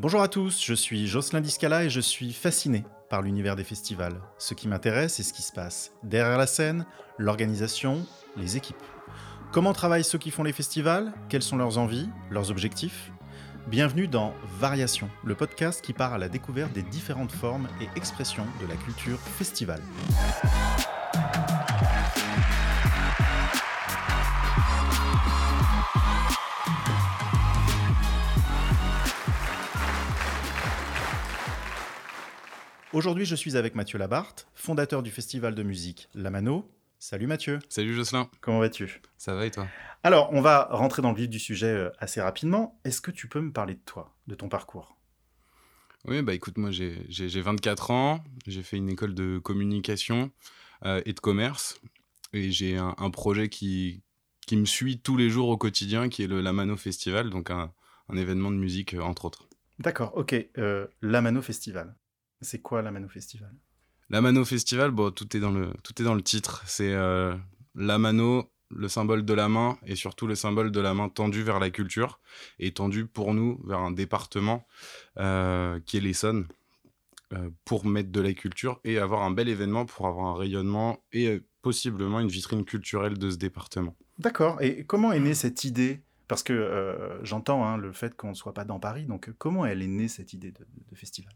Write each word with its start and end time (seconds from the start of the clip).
Bonjour 0.00 0.22
à 0.22 0.28
tous, 0.28 0.64
je 0.64 0.72
suis 0.72 1.06
Jocelyn 1.06 1.42
Discala 1.42 1.84
et 1.84 1.90
je 1.90 2.00
suis 2.00 2.32
fasciné 2.32 2.86
par 3.10 3.20
l'univers 3.20 3.54
des 3.54 3.64
festivals. 3.64 4.18
Ce 4.38 4.54
qui 4.54 4.66
m'intéresse, 4.66 5.16
c'est 5.16 5.22
ce 5.22 5.34
qui 5.34 5.42
se 5.42 5.52
passe 5.52 5.92
derrière 6.02 6.38
la 6.38 6.46
scène, 6.46 6.86
l'organisation, 7.18 8.06
les 8.34 8.56
équipes. 8.56 8.82
Comment 9.52 9.74
travaillent 9.74 10.02
ceux 10.02 10.16
qui 10.16 10.30
font 10.30 10.42
les 10.42 10.54
festivals? 10.54 11.12
Quelles 11.28 11.42
sont 11.42 11.58
leurs 11.58 11.76
envies, 11.76 12.08
leurs 12.30 12.50
objectifs? 12.50 13.12
Bienvenue 13.66 14.08
dans 14.08 14.32
Variation, 14.58 15.10
le 15.22 15.34
podcast 15.34 15.84
qui 15.84 15.92
part 15.92 16.14
à 16.14 16.18
la 16.18 16.30
découverte 16.30 16.72
des 16.72 16.82
différentes 16.82 17.32
formes 17.32 17.68
et 17.82 17.88
expressions 17.94 18.46
de 18.62 18.66
la 18.68 18.76
culture 18.76 19.18
festival. 19.18 19.82
Aujourd'hui, 32.92 33.24
je 33.24 33.36
suis 33.36 33.56
avec 33.56 33.76
Mathieu 33.76 33.98
Labarthe, 33.98 34.48
fondateur 34.52 35.04
du 35.04 35.12
festival 35.12 35.54
de 35.54 35.62
musique 35.62 36.08
Lamano. 36.12 36.68
Salut 36.98 37.28
Mathieu. 37.28 37.60
Salut 37.68 37.94
Jocelyn. 37.94 38.28
Comment 38.40 38.58
vas-tu? 38.58 39.00
Ça 39.16 39.32
va 39.36 39.46
et 39.46 39.52
toi? 39.52 39.68
Alors, 40.02 40.28
on 40.32 40.40
va 40.40 40.64
rentrer 40.72 41.00
dans 41.00 41.12
le 41.12 41.16
vif 41.16 41.28
du 41.28 41.38
sujet 41.38 41.68
euh, 41.68 41.90
assez 42.00 42.20
rapidement. 42.20 42.80
Est-ce 42.84 43.00
que 43.00 43.12
tu 43.12 43.28
peux 43.28 43.40
me 43.40 43.52
parler 43.52 43.74
de 43.74 43.80
toi, 43.86 44.12
de 44.26 44.34
ton 44.34 44.48
parcours? 44.48 44.96
Oui, 46.04 46.20
bah 46.22 46.34
écoute, 46.34 46.58
moi 46.58 46.72
j'ai 46.72 47.06
24 47.08 47.92
ans, 47.92 48.24
j'ai 48.48 48.64
fait 48.64 48.76
une 48.76 48.88
école 48.88 49.14
de 49.14 49.38
communication 49.38 50.32
euh, 50.84 51.00
et 51.06 51.12
de 51.12 51.20
commerce, 51.20 51.80
et 52.32 52.50
j'ai 52.50 52.76
un, 52.76 53.10
projet 53.10 53.48
qui, 53.48 54.02
qui 54.48 54.56
me 54.56 54.64
suit 54.64 54.98
tous 54.98 55.16
les 55.16 55.30
jours 55.30 55.48
au 55.48 55.56
quotidien, 55.56 56.08
qui 56.08 56.24
est 56.24 56.26
le 56.26 56.40
Lamano 56.40 56.76
Festival, 56.76 57.30
donc 57.30 57.50
un, 57.50 57.72
événement 58.16 58.50
de 58.50 58.56
musique 58.56 58.94
euh, 58.94 59.00
entre 59.00 59.26
autres. 59.26 59.46
D'accord, 59.78 60.16
ok. 60.16 60.34
Lamano 61.00 61.40
Festival. 61.40 61.94
C'est 62.42 62.60
quoi 62.60 62.82
la 62.82 62.90
Mano 62.90 63.08
Festival? 63.08 63.52
La 64.08 64.20
Mano 64.20 64.44
Festival, 64.44 64.90
bon, 64.90 65.10
tout 65.10 65.36
est 65.36 65.40
dans 65.40 65.52
le, 65.52 65.72
tout 65.84 66.00
est 66.00 66.04
dans 66.04 66.14
le 66.14 66.22
titre. 66.22 66.62
C'est 66.66 66.92
euh, 66.92 67.36
la 67.74 67.98
mano, 67.98 68.50
le 68.70 68.88
symbole 68.88 69.24
de 69.24 69.34
la 69.34 69.48
main 69.48 69.78
et 69.86 69.94
surtout 69.94 70.26
le 70.26 70.34
symbole 70.34 70.72
de 70.72 70.80
la 70.80 70.94
main 70.94 71.08
tendue 71.08 71.42
vers 71.42 71.60
la 71.60 71.70
culture 71.70 72.18
et 72.58 72.72
tendue 72.72 73.06
pour 73.06 73.34
nous 73.34 73.60
vers 73.64 73.78
un 73.78 73.92
département 73.92 74.66
euh, 75.18 75.78
qui 75.86 75.98
est 75.98 76.00
l'Essonne 76.00 76.48
euh, 77.34 77.50
pour 77.64 77.84
mettre 77.84 78.10
de 78.10 78.20
la 78.20 78.32
culture 78.32 78.80
et 78.84 78.98
avoir 78.98 79.22
un 79.22 79.30
bel 79.30 79.48
événement 79.48 79.86
pour 79.86 80.06
avoir 80.06 80.26
un 80.26 80.36
rayonnement 80.36 81.04
et 81.12 81.42
possiblement 81.62 82.20
une 82.20 82.28
vitrine 82.28 82.64
culturelle 82.64 83.18
de 83.18 83.30
ce 83.30 83.36
département. 83.36 83.94
D'accord. 84.18 84.60
Et 84.62 84.84
comment 84.84 85.12
est 85.12 85.20
née 85.20 85.34
cette 85.34 85.64
idée? 85.64 86.00
Parce 86.26 86.42
que 86.42 87.18
j'entends 87.22 87.64
hein, 87.64 87.76
le 87.76 87.92
fait 87.92 88.14
qu'on 88.14 88.30
ne 88.30 88.34
soit 88.34 88.54
pas 88.54 88.64
dans 88.64 88.78
Paris, 88.78 89.04
donc 89.04 89.30
comment 89.38 89.66
elle 89.66 89.82
est 89.82 89.88
née 89.88 90.06
cette 90.06 90.32
idée 90.32 90.52
de 90.52 90.94
festival? 90.94 91.34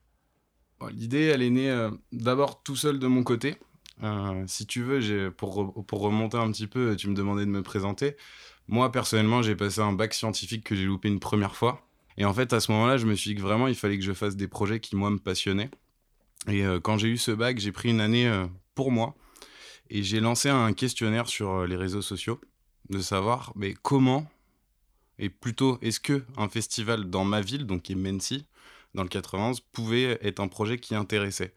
L'idée, 0.90 1.24
elle 1.24 1.42
est 1.42 1.50
née 1.50 1.70
euh, 1.70 1.90
d'abord 2.12 2.62
tout 2.62 2.76
seul 2.76 2.98
de 2.98 3.06
mon 3.06 3.22
côté. 3.22 3.56
Euh, 4.02 4.44
si 4.46 4.66
tu 4.66 4.82
veux, 4.82 5.30
pour, 5.30 5.86
pour 5.86 6.00
remonter 6.00 6.36
un 6.36 6.50
petit 6.50 6.66
peu, 6.66 6.96
tu 6.96 7.08
me 7.08 7.14
demandais 7.14 7.44
de 7.44 7.50
me 7.50 7.62
présenter. 7.62 8.16
Moi, 8.68 8.90
personnellement, 8.92 9.42
j'ai 9.42 9.56
passé 9.56 9.80
un 9.80 9.92
bac 9.92 10.14
scientifique 10.14 10.64
que 10.64 10.74
j'ai 10.74 10.84
loupé 10.84 11.08
une 11.08 11.20
première 11.20 11.56
fois. 11.56 11.86
Et 12.16 12.24
en 12.24 12.34
fait, 12.34 12.52
à 12.52 12.60
ce 12.60 12.70
moment-là, 12.72 12.96
je 12.96 13.06
me 13.06 13.14
suis 13.14 13.30
dit 13.30 13.36
que 13.36 13.42
vraiment, 13.42 13.66
il 13.66 13.74
fallait 13.74 13.98
que 13.98 14.04
je 14.04 14.12
fasse 14.12 14.36
des 14.36 14.48
projets 14.48 14.80
qui, 14.80 14.96
moi, 14.96 15.10
me 15.10 15.18
passionnaient. 15.18 15.70
Et 16.48 16.64
euh, 16.64 16.80
quand 16.80 16.98
j'ai 16.98 17.08
eu 17.08 17.18
ce 17.18 17.30
bac, 17.30 17.58
j'ai 17.58 17.72
pris 17.72 17.90
une 17.90 18.00
année 18.00 18.30
pour 18.74 18.90
moi. 18.90 19.14
Et 19.90 20.02
j'ai 20.02 20.20
lancé 20.20 20.48
un 20.48 20.72
questionnaire 20.72 21.28
sur 21.28 21.66
les 21.66 21.76
réseaux 21.76 22.02
sociaux 22.02 22.40
de 22.90 22.98
savoir 22.98 23.52
mais 23.56 23.74
comment, 23.74 24.26
et 25.18 25.28
plutôt, 25.28 25.78
est-ce 25.80 26.00
que 26.00 26.24
un 26.36 26.48
festival 26.48 27.08
dans 27.08 27.24
ma 27.24 27.40
ville, 27.40 27.66
donc 27.66 27.82
qui 27.82 27.92
est 27.92 27.96
Mency, 27.96 28.46
dans 28.94 29.02
le 29.02 29.08
91 29.08 29.60
pouvait 29.60 30.18
être 30.22 30.40
un 30.40 30.48
projet 30.48 30.78
qui 30.78 30.94
intéressait. 30.94 31.52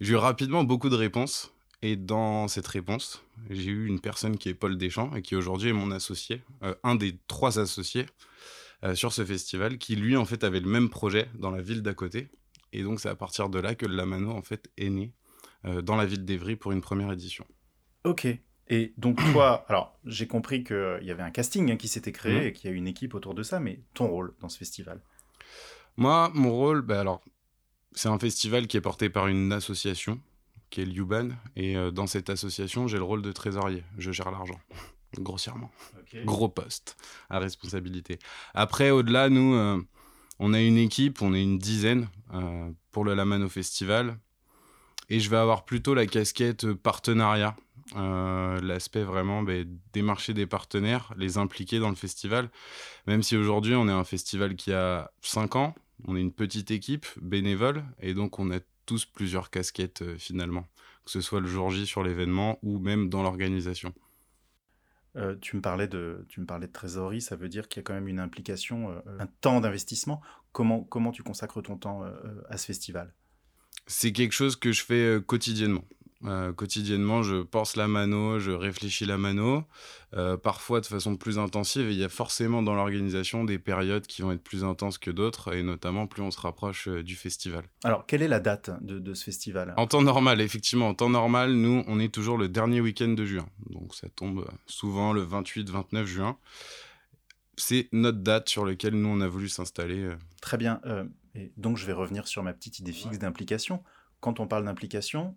J'ai 0.00 0.14
eu 0.14 0.16
rapidement 0.16 0.64
beaucoup 0.64 0.88
de 0.88 0.96
réponses. 0.96 1.52
Et 1.82 1.96
dans 1.96 2.46
cette 2.46 2.66
réponse, 2.66 3.24
j'ai 3.48 3.70
eu 3.70 3.86
une 3.86 4.00
personne 4.00 4.36
qui 4.36 4.50
est 4.50 4.54
Paul 4.54 4.76
Deschamps 4.76 5.14
et 5.16 5.22
qui 5.22 5.34
aujourd'hui 5.34 5.70
est 5.70 5.74
mon 5.74 5.90
associé, 5.90 6.42
euh, 6.62 6.74
un 6.84 6.94
des 6.94 7.16
trois 7.26 7.58
associés 7.58 8.04
euh, 8.84 8.94
sur 8.94 9.14
ce 9.14 9.24
festival, 9.24 9.78
qui 9.78 9.96
lui 9.96 10.14
en 10.16 10.26
fait 10.26 10.44
avait 10.44 10.60
le 10.60 10.68
même 10.68 10.90
projet 10.90 11.28
dans 11.38 11.50
la 11.50 11.62
ville 11.62 11.82
d'à 11.82 11.94
côté. 11.94 12.28
Et 12.74 12.82
donc 12.82 13.00
c'est 13.00 13.08
à 13.08 13.14
partir 13.14 13.48
de 13.48 13.58
là 13.58 13.74
que 13.74 13.86
le 13.86 13.96
Lamano 13.96 14.30
en 14.30 14.42
fait 14.42 14.70
est 14.76 14.90
né 14.90 15.14
euh, 15.64 15.80
dans 15.80 15.96
la 15.96 16.04
ville 16.04 16.24
d'Evry 16.24 16.56
pour 16.56 16.72
une 16.72 16.82
première 16.82 17.10
édition. 17.12 17.46
Ok. 18.04 18.26
Et 18.68 18.92
donc 18.98 19.18
toi, 19.32 19.64
alors 19.68 19.98
j'ai 20.04 20.26
compris 20.26 20.64
qu'il 20.64 21.00
y 21.02 21.10
avait 21.10 21.22
un 21.22 21.30
casting 21.30 21.72
hein, 21.72 21.76
qui 21.76 21.88
s'était 21.88 22.12
créé 22.12 22.40
mmh. 22.40 22.46
et 22.46 22.52
qu'il 22.52 22.70
y 22.70 22.72
a 22.74 22.76
une 22.76 22.88
équipe 22.88 23.14
autour 23.14 23.32
de 23.32 23.42
ça, 23.42 23.58
mais 23.58 23.80
ton 23.94 24.06
rôle 24.06 24.34
dans 24.40 24.50
ce 24.50 24.58
festival? 24.58 25.00
Moi, 26.00 26.30
mon 26.32 26.50
rôle, 26.50 26.80
bah 26.80 26.98
alors, 26.98 27.20
c'est 27.92 28.08
un 28.08 28.18
festival 28.18 28.66
qui 28.66 28.78
est 28.78 28.80
porté 28.80 29.10
par 29.10 29.26
une 29.26 29.52
association, 29.52 30.18
qui 30.70 30.80
est 30.80 30.86
l'Uban. 30.86 31.28
Et 31.56 31.76
euh, 31.76 31.90
dans 31.90 32.06
cette 32.06 32.30
association, 32.30 32.88
j'ai 32.88 32.96
le 32.96 33.04
rôle 33.04 33.20
de 33.20 33.30
trésorier. 33.32 33.84
Je 33.98 34.10
gère 34.10 34.30
l'argent, 34.30 34.58
grossièrement. 35.18 35.70
Gros 36.24 36.48
poste 36.48 36.96
à 37.28 37.38
responsabilité. 37.38 38.18
Après, 38.54 38.88
au-delà, 38.88 39.28
nous, 39.28 39.54
euh, 39.54 39.78
on 40.38 40.54
a 40.54 40.60
une 40.62 40.78
équipe, 40.78 41.20
on 41.20 41.34
est 41.34 41.42
une 41.42 41.58
dizaine 41.58 42.08
euh, 42.32 42.70
pour 42.92 43.04
le 43.04 43.12
Lamano 43.12 43.50
Festival. 43.50 44.18
Et 45.10 45.20
je 45.20 45.28
vais 45.28 45.36
avoir 45.36 45.66
plutôt 45.66 45.92
la 45.92 46.06
casquette 46.06 46.72
partenariat. 46.72 47.56
l'aspect 47.94 49.02
vraiment 49.02 49.42
bah, 49.42 49.52
démarcher 49.92 50.32
des 50.32 50.46
partenaires, 50.46 51.12
les 51.18 51.36
impliquer 51.36 51.78
dans 51.78 51.90
le 51.90 51.94
festival. 51.94 52.48
Même 53.06 53.22
si 53.22 53.36
aujourd'hui 53.36 53.74
on 53.74 53.86
est 53.86 53.92
un 53.92 54.04
festival 54.04 54.56
qui 54.56 54.72
a 54.72 55.10
5 55.20 55.56
ans, 55.56 55.74
on 56.06 56.16
est 56.16 56.20
une 56.20 56.32
petite 56.32 56.70
équipe 56.70 57.06
bénévole 57.20 57.84
et 58.00 58.14
donc 58.14 58.38
on 58.38 58.50
a 58.50 58.60
tous 58.86 59.04
plusieurs 59.04 59.50
casquettes 59.50 60.02
euh, 60.02 60.18
finalement, 60.18 60.68
que 61.04 61.10
ce 61.10 61.20
soit 61.20 61.40
le 61.40 61.46
jour 61.46 61.70
J 61.70 61.86
sur 61.86 62.02
l'événement 62.02 62.58
ou 62.62 62.78
même 62.78 63.08
dans 63.08 63.22
l'organisation. 63.22 63.94
Euh, 65.16 65.36
tu, 65.40 65.56
me 65.56 65.60
parlais 65.60 65.88
de, 65.88 66.24
tu 66.28 66.40
me 66.40 66.46
parlais 66.46 66.66
de 66.66 66.72
trésorerie, 66.72 67.20
ça 67.20 67.36
veut 67.36 67.48
dire 67.48 67.68
qu'il 67.68 67.80
y 67.80 67.82
a 67.82 67.82
quand 67.84 67.94
même 67.94 68.08
une 68.08 68.20
implication, 68.20 68.90
euh, 68.90 69.00
un 69.18 69.26
temps 69.26 69.60
d'investissement. 69.60 70.20
Comment, 70.52 70.82
comment 70.82 71.12
tu 71.12 71.22
consacres 71.22 71.62
ton 71.62 71.76
temps 71.76 72.02
à 72.48 72.56
ce 72.56 72.66
festival? 72.66 73.14
C'est 73.86 74.12
quelque 74.12 74.32
chose 74.32 74.56
que 74.56 74.72
je 74.72 74.82
fais 74.82 75.18
quotidiennement. 75.24 75.84
Euh, 76.26 76.52
quotidiennement, 76.52 77.22
je 77.22 77.36
pense 77.42 77.76
la 77.76 77.88
mano, 77.88 78.38
je 78.38 78.50
réfléchis 78.50 79.06
la 79.06 79.16
mano, 79.16 79.64
euh, 80.14 80.36
parfois 80.36 80.82
de 80.82 80.86
façon 80.86 81.16
plus 81.16 81.38
intensive. 81.38 81.88
Et 81.88 81.92
il 81.92 81.98
y 81.98 82.04
a 82.04 82.10
forcément 82.10 82.62
dans 82.62 82.74
l'organisation 82.74 83.44
des 83.44 83.58
périodes 83.58 84.06
qui 84.06 84.20
vont 84.20 84.32
être 84.32 84.42
plus 84.42 84.62
intenses 84.62 84.98
que 84.98 85.10
d'autres, 85.10 85.54
et 85.54 85.62
notamment 85.62 86.06
plus 86.06 86.22
on 86.22 86.30
se 86.30 86.38
rapproche 86.38 86.88
euh, 86.88 87.02
du 87.02 87.16
festival. 87.16 87.64
Alors, 87.84 88.04
quelle 88.04 88.20
est 88.22 88.28
la 88.28 88.40
date 88.40 88.70
de, 88.82 89.14
ce 89.14 89.24
festival? 89.24 89.72
En 89.78 89.86
temps 89.86 90.02
normal, 90.02 90.40
effectivement, 90.42 90.88
en 90.88 90.94
temps 90.94 91.08
normal, 91.08 91.54
nous, 91.54 91.84
on 91.86 91.98
est 91.98 92.12
toujours 92.12 92.36
le 92.36 92.48
dernier 92.48 92.82
week-end 92.82 93.08
de 93.08 93.24
juin. 93.24 93.46
Donc, 93.70 93.94
ça 93.94 94.08
tombe 94.10 94.46
souvent 94.66 95.14
le 95.14 95.24
28-29 95.24 96.04
juin. 96.04 96.36
C'est 97.56 97.88
notre 97.92 98.18
date 98.18 98.48
sur 98.48 98.66
laquelle 98.66 98.94
nous, 98.94 99.08
on 99.08 99.20
a 99.22 99.28
voulu 99.28 99.48
s'installer. 99.48 100.10
Très 100.42 100.56
bien. 100.58 100.80
et 101.34 101.52
donc, 101.56 101.76
je 101.76 101.86
vais 101.86 101.92
revenir 101.92 102.26
sur 102.26 102.42
ma 102.42 102.52
petite 102.52 102.78
idée 102.78 102.92
fixe 102.92 103.18
d'implication. 103.18 103.82
Quand 104.20 104.40
on 104.40 104.46
parle 104.46 104.64
d'implication, 104.64 105.34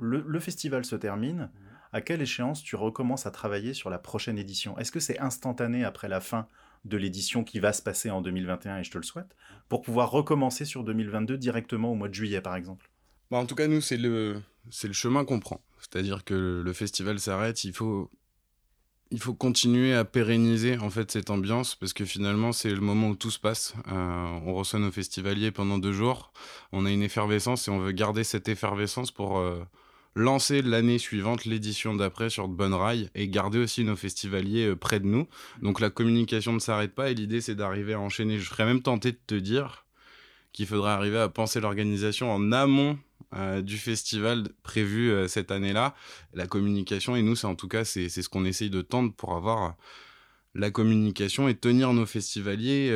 le, 0.00 0.40
festival 0.40 0.84
se 0.84 0.96
termine, 0.96 1.50
mhm. 1.54 1.68
à 1.92 2.00
quelle 2.00 2.22
échéance 2.22 2.62
tu 2.62 2.76
recommences 2.76 3.26
à 3.26 3.30
travailler 3.30 3.74
sur 3.74 3.90
la 3.90 3.98
prochaine 3.98 4.38
édition? 4.38 4.78
Est-ce 4.78 4.92
que 4.92 5.00
c'est 5.00 5.18
instantané 5.18 5.84
après 5.84 6.08
la 6.08 6.20
fin 6.20 6.46
de 6.84 6.96
l'édition 6.96 7.44
qui 7.44 7.60
va 7.60 7.72
se 7.72 7.82
passer 7.82 8.10
en 8.10 8.22
2021, 8.22 8.78
et 8.78 8.84
je 8.84 8.90
te 8.90 8.98
le 8.98 9.04
souhaite, 9.04 9.36
pour 9.68 9.82
pouvoir 9.82 10.10
recommencer 10.10 10.64
sur 10.64 10.82
2022 10.82 11.36
directement 11.36 11.92
au 11.92 11.94
mois 11.94 12.08
de 12.08 12.14
juillet, 12.14 12.40
par 12.40 12.56
exemple? 12.56 12.90
Bah, 13.30 13.38
En 13.38 13.46
tout 13.46 13.54
cas, 13.54 13.68
nous, 13.68 13.80
c'est 13.80 13.98
le, 13.98 14.40
c'est 14.70 14.88
le 14.88 14.94
chemin 14.94 15.24
qu'on 15.24 15.40
prend. 15.40 15.60
C'est-à-dire 15.78 16.24
que 16.24 16.62
le 16.64 16.72
festival 16.72 17.18
s'arrête, 17.18 17.64
il 17.64 17.72
faut 17.72 18.10
il 19.12 19.20
faut 19.20 19.34
continuer 19.34 19.94
à 19.94 20.04
pérenniser 20.04 20.78
en 20.78 20.88
fait 20.88 21.10
cette 21.10 21.30
ambiance 21.30 21.74
parce 21.74 21.92
que 21.92 22.04
finalement 22.04 22.52
c'est 22.52 22.70
le 22.70 22.80
moment 22.80 23.08
où 23.08 23.16
tout 23.16 23.30
se 23.30 23.38
passe. 23.38 23.74
Euh, 23.88 24.40
on 24.46 24.54
reçoit 24.54 24.78
nos 24.78 24.92
festivaliers 24.92 25.50
pendant 25.50 25.78
deux 25.78 25.92
jours, 25.92 26.32
on 26.72 26.86
a 26.86 26.90
une 26.90 27.02
effervescence 27.02 27.66
et 27.66 27.70
on 27.70 27.80
veut 27.80 27.92
garder 27.92 28.24
cette 28.24 28.48
effervescence 28.48 29.10
pour 29.10 29.38
euh, 29.38 29.64
lancer 30.14 30.62
l'année 30.62 30.98
suivante 30.98 31.44
l'édition 31.44 31.94
d'après 31.94 32.30
sur 32.30 32.48
de 32.48 32.54
bonnes 32.54 32.74
rails 32.74 33.10
et 33.14 33.28
garder 33.28 33.58
aussi 33.58 33.84
nos 33.84 33.96
festivaliers 33.96 34.66
euh, 34.66 34.76
près 34.76 35.00
de 35.00 35.06
nous. 35.06 35.28
Donc 35.62 35.80
la 35.80 35.90
communication 35.90 36.52
ne 36.52 36.58
s'arrête 36.58 36.94
pas 36.94 37.10
et 37.10 37.14
l'idée 37.14 37.40
c'est 37.40 37.54
d'arriver 37.54 37.94
à 37.94 38.00
enchaîner. 38.00 38.38
Je 38.38 38.48
serais 38.48 38.64
même 38.64 38.82
tenté 38.82 39.12
de 39.12 39.20
te 39.26 39.34
dire 39.34 39.86
qu'il 40.52 40.66
faudrait 40.66 40.90
arriver 40.90 41.18
à 41.18 41.28
penser 41.28 41.60
l'organisation 41.60 42.32
en 42.32 42.50
amont 42.50 42.98
euh, 43.34 43.62
du 43.62 43.78
festival 43.78 44.48
prévu 44.64 45.10
euh, 45.10 45.28
cette 45.28 45.52
année-là. 45.52 45.94
La 46.34 46.48
communication, 46.48 47.14
et 47.14 47.22
nous, 47.22 47.36
c'est 47.36 47.46
en 47.46 47.54
tout 47.54 47.68
cas, 47.68 47.84
c'est 47.84 48.08
ce 48.08 48.28
qu'on 48.28 48.44
essaye 48.44 48.70
de 48.70 48.82
tendre 48.82 49.12
pour 49.14 49.34
avoir 49.36 49.76
la 50.56 50.72
communication 50.72 51.46
et 51.46 51.54
tenir 51.54 51.92
nos 51.92 52.06
festivaliers 52.06 52.92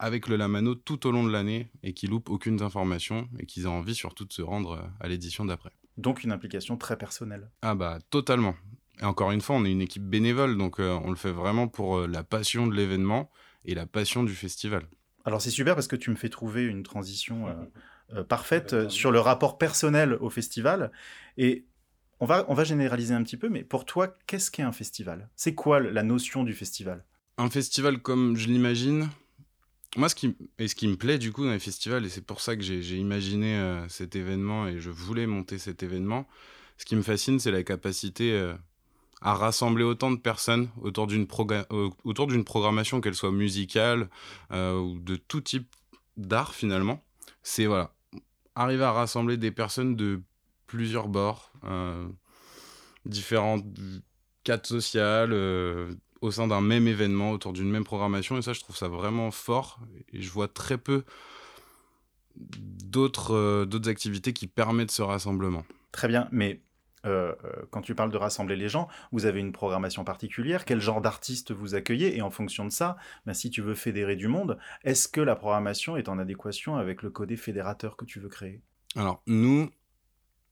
avec 0.00 0.26
le 0.26 0.34
Lamano 0.34 0.74
tout 0.74 1.06
au 1.06 1.12
long 1.12 1.22
de 1.22 1.30
l'année 1.30 1.70
et 1.84 1.92
qu'ils 1.92 2.10
loupent 2.10 2.28
aucune 2.28 2.60
information 2.60 3.28
et 3.38 3.46
qu'ils 3.46 3.64
aient 3.64 3.66
envie 3.66 3.94
surtout 3.94 4.24
de 4.24 4.32
se 4.32 4.42
rendre 4.42 4.90
à 4.98 5.06
l'édition 5.06 5.44
d'après. 5.44 5.70
Donc 5.98 6.24
une 6.24 6.32
implication 6.32 6.78
très 6.78 6.96
personnelle. 6.96 7.50
Ah 7.60 7.74
bah 7.74 7.98
totalement. 8.08 8.54
Et 9.00 9.04
encore 9.04 9.30
une 9.32 9.40
fois, 9.40 9.56
on 9.56 9.64
est 9.64 9.70
une 9.70 9.82
équipe 9.82 10.04
bénévole, 10.04 10.56
donc 10.56 10.78
on 10.78 11.10
le 11.10 11.16
fait 11.16 11.32
vraiment 11.32 11.68
pour 11.68 12.06
la 12.06 12.24
passion 12.24 12.66
de 12.66 12.74
l'événement 12.74 13.30
et 13.64 13.74
la 13.74 13.84
passion 13.84 14.24
du 14.24 14.34
festival. 14.34 14.84
Alors 15.24 15.42
c'est 15.42 15.50
super 15.50 15.74
parce 15.74 15.88
que 15.88 15.96
tu 15.96 16.10
me 16.10 16.16
fais 16.16 16.30
trouver 16.30 16.64
une 16.64 16.82
transition 16.82 17.54
parfaite 18.28 18.88
sur 18.88 19.10
le 19.10 19.20
rapport 19.20 19.58
personnel 19.58 20.14
au 20.14 20.30
festival. 20.30 20.90
Et 21.36 21.66
on 22.20 22.26
va, 22.26 22.44
on 22.48 22.54
va 22.54 22.64
généraliser 22.64 23.14
un 23.14 23.22
petit 23.22 23.36
peu, 23.36 23.48
mais 23.48 23.62
pour 23.62 23.84
toi, 23.84 24.16
qu'est-ce 24.26 24.50
qu'est 24.50 24.62
un 24.62 24.72
festival? 24.72 25.28
C'est 25.36 25.54
quoi 25.54 25.78
la 25.80 26.02
notion 26.02 26.42
du 26.42 26.54
festival? 26.54 27.04
Un 27.36 27.50
festival 27.50 28.00
comme 28.00 28.36
je 28.36 28.48
l'imagine, 28.48 29.08
moi, 29.98 30.08
ce 30.08 30.14
qui, 30.14 30.36
et 30.60 30.68
ce 30.68 30.76
qui 30.76 30.86
me 30.86 30.96
plaît 30.96 31.18
du 31.18 31.32
coup 31.32 31.44
dans 31.44 31.50
les 31.50 31.58
festivals, 31.58 32.06
et 32.06 32.08
c'est 32.08 32.24
pour 32.24 32.40
ça 32.40 32.54
que 32.54 32.62
j'ai 32.62 32.96
imaginé 32.96 33.56
euh, 33.56 33.86
cet 33.88 34.14
événement 34.14 34.68
et 34.68 34.78
je 34.78 34.90
voulais 34.90 35.26
monter 35.26 35.58
cet 35.58 35.82
événement, 35.82 36.28
ce 36.76 36.84
qui 36.84 36.94
me 36.94 37.02
fascine, 37.02 37.40
c'est 37.40 37.50
la 37.50 37.64
capacité 37.64 38.32
euh, 38.32 38.54
à 39.20 39.34
rassembler 39.34 39.82
autant 39.82 40.12
de 40.12 40.16
personnes 40.16 40.68
autour 40.80 41.08
d'une 41.08 41.26
programmation, 42.44 43.00
qu'elle 43.00 43.16
soit 43.16 43.32
musicale 43.32 44.08
euh, 44.52 44.78
ou 44.78 45.00
de 45.00 45.16
tout 45.16 45.40
type 45.40 45.68
d'art 46.16 46.54
finalement. 46.54 47.02
C'est 47.42 47.66
voilà, 47.66 47.92
arriver 48.54 48.84
à 48.84 48.92
rassembler 48.92 49.36
des 49.36 49.50
personnes 49.50 49.96
de 49.96 50.22
plusieurs 50.68 51.08
bords, 51.08 51.52
différentes 53.04 53.64
cadres 54.44 54.66
sociales, 54.66 55.32
au 56.20 56.30
sein 56.30 56.46
d'un 56.46 56.60
même 56.60 56.88
événement, 56.88 57.32
autour 57.32 57.52
d'une 57.52 57.70
même 57.70 57.84
programmation. 57.84 58.38
Et 58.38 58.42
ça, 58.42 58.52
je 58.52 58.60
trouve 58.60 58.76
ça 58.76 58.88
vraiment 58.88 59.30
fort. 59.30 59.80
Et 60.12 60.22
je 60.22 60.30
vois 60.30 60.48
très 60.48 60.78
peu 60.78 61.04
d'autres 62.36 63.34
euh, 63.34 63.64
d'autres 63.64 63.88
activités 63.88 64.32
qui 64.32 64.46
permettent 64.46 64.90
ce 64.90 65.02
rassemblement. 65.02 65.64
Très 65.92 66.08
bien, 66.08 66.28
mais 66.30 66.60
euh, 67.06 67.34
euh, 67.44 67.52
quand 67.70 67.80
tu 67.80 67.94
parles 67.94 68.10
de 68.10 68.16
rassembler 68.16 68.56
les 68.56 68.68
gens, 68.68 68.88
vous 69.12 69.26
avez 69.26 69.40
une 69.40 69.52
programmation 69.52 70.04
particulière 70.04 70.64
Quel 70.64 70.80
genre 70.80 71.00
d'artistes 71.00 71.52
vous 71.52 71.74
accueillez 71.74 72.16
Et 72.16 72.22
en 72.22 72.30
fonction 72.30 72.64
de 72.64 72.70
ça, 72.70 72.96
ben, 73.24 73.34
si 73.34 73.50
tu 73.50 73.62
veux 73.62 73.74
fédérer 73.74 74.16
du 74.16 74.28
monde, 74.28 74.58
est-ce 74.84 75.08
que 75.08 75.20
la 75.20 75.36
programmation 75.36 75.96
est 75.96 76.08
en 76.08 76.18
adéquation 76.18 76.76
avec 76.76 77.02
le 77.02 77.10
codé 77.10 77.36
fédérateur 77.36 77.96
que 77.96 78.04
tu 78.04 78.20
veux 78.20 78.28
créer? 78.28 78.62
Alors, 78.96 79.22
nous, 79.26 79.70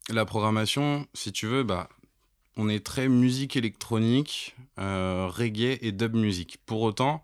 la 0.09 0.25
programmation, 0.25 1.07
si 1.15 1.33
tu 1.33 1.47
veux, 1.47 1.65
bah, 1.65 1.89
on 2.56 2.69
est 2.69 2.85
très 2.85 3.08
musique 3.08 3.56
électronique, 3.56 4.56
euh, 4.79 5.29
reggae 5.31 5.79
et 5.82 5.93
dub 5.93 6.14
music. 6.14 6.58
Pour 6.67 6.82
autant, 6.82 7.23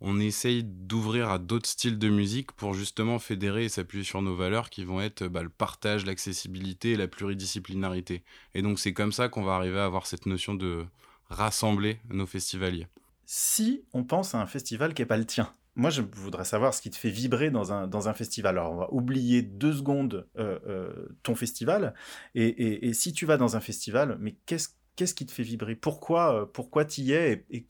on 0.00 0.20
essaye 0.20 0.64
d'ouvrir 0.64 1.30
à 1.30 1.38
d'autres 1.38 1.68
styles 1.68 1.98
de 1.98 2.08
musique 2.08 2.52
pour 2.52 2.74
justement 2.74 3.18
fédérer 3.18 3.64
et 3.64 3.68
s'appuyer 3.68 4.04
sur 4.04 4.22
nos 4.22 4.34
valeurs 4.34 4.70
qui 4.70 4.84
vont 4.84 5.00
être 5.00 5.26
bah, 5.28 5.42
le 5.42 5.48
partage, 5.48 6.04
l'accessibilité 6.04 6.92
et 6.92 6.96
la 6.96 7.08
pluridisciplinarité. 7.08 8.22
Et 8.54 8.62
donc 8.62 8.78
c'est 8.78 8.92
comme 8.92 9.12
ça 9.12 9.28
qu'on 9.28 9.42
va 9.42 9.54
arriver 9.54 9.78
à 9.78 9.84
avoir 9.84 10.06
cette 10.06 10.26
notion 10.26 10.54
de 10.54 10.84
rassembler 11.30 11.98
nos 12.10 12.26
festivaliers. 12.26 12.86
Si 13.26 13.82
on 13.92 14.04
pense 14.04 14.34
à 14.34 14.40
un 14.40 14.46
festival 14.46 14.92
qui 14.92 15.02
n'est 15.02 15.06
pas 15.06 15.16
le 15.16 15.24
tien, 15.24 15.50
moi, 15.76 15.90
je 15.90 16.02
voudrais 16.02 16.44
savoir 16.44 16.72
ce 16.72 16.80
qui 16.80 16.90
te 16.90 16.96
fait 16.96 17.10
vibrer 17.10 17.50
dans 17.50 17.72
un, 17.72 17.88
dans 17.88 18.08
un 18.08 18.14
festival. 18.14 18.58
Alors, 18.58 18.72
on 18.72 18.76
va 18.76 18.88
oublier 18.92 19.42
deux 19.42 19.72
secondes 19.72 20.28
euh, 20.38 20.58
euh, 20.66 21.08
ton 21.22 21.34
festival. 21.34 21.94
Et, 22.34 22.92
si 22.92 23.12
tu 23.12 23.26
vas 23.26 23.36
dans 23.36 23.56
un 23.56 23.60
festival, 23.60 24.16
mais 24.20 24.36
qu'est-ce 24.46 24.68
qu'est-ce 24.96 25.14
qui 25.14 25.26
te 25.26 25.32
fait 25.32 25.42
vibrer? 25.42 25.74
Pourquoi 25.74 26.42
euh, 26.42 26.46
pourquoi 26.46 26.84
y 26.98 27.12
es 27.12 27.44
Et, 27.50 27.66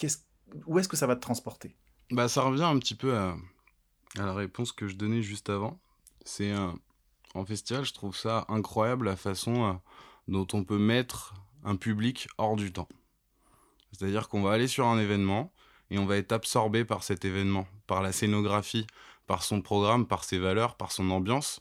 où 0.67 0.79
est-ce 0.79 0.89
que 0.89 0.97
ça 0.97 1.06
va 1.06 1.17
te 1.17 1.23
transporter? 1.23 1.77
Bah, 2.11 2.29
Ça 2.29 2.43
revient 2.43 2.65
un 2.65 2.79
petit 2.79 2.95
peu 2.95 3.17
à, 3.17 3.37
à, 4.19 4.27
la 4.27 4.35
réponse 4.35 4.73
que 4.73 4.87
je 4.87 4.97
donnais 4.97 5.23
juste 5.23 5.49
avant. 5.49 5.81
C'est 6.27 6.53
en 7.35 7.45
festival, 7.45 7.85
je 7.85 7.93
trouve 7.93 8.17
ça 8.17 8.45
incroyable 8.49 9.07
la 9.07 9.17
façon 9.17 9.81
dont 10.29 10.47
on 10.53 10.65
peut 10.65 10.79
mettre 10.79 11.35
un 11.65 11.77
public 11.77 12.29
hors 12.39 12.57
du 12.57 12.73
temps. 12.73 12.89
C'est-à-dire 13.93 14.29
qu'on 14.29 14.43
va 14.43 14.53
aller 14.53 14.69
sur 14.69 14.87
un 14.87 14.99
événement 14.99 15.53
et 15.91 15.99
on 15.99 16.07
va 16.07 16.17
être 16.17 16.33
absorbé 16.33 16.85
par 16.85 17.03
cet 17.03 17.25
événement, 17.25 17.67
par 17.87 18.03
la 18.03 18.13
scénographie, 18.13 18.87
par 19.27 19.43
son 19.43 19.63
programme, 19.63 20.07
par 20.07 20.25
ses 20.25 20.39
valeurs, 20.39 20.77
par 20.77 20.93
son 20.93 21.11
ambiance. 21.11 21.61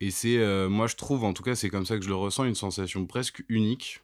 Et 0.00 0.10
c'est, 0.10 0.38
euh, 0.38 0.68
moi 0.68 0.86
je 0.86 0.96
trouve, 0.96 1.24
en 1.24 1.32
tout 1.32 1.42
cas 1.42 1.54
c'est 1.54 1.70
comme 1.70 1.86
ça 1.86 1.96
que 1.96 2.04
je 2.04 2.08
le 2.08 2.14
ressens, 2.14 2.44
une 2.44 2.54
sensation 2.54 3.06
presque 3.06 3.44
unique 3.48 4.02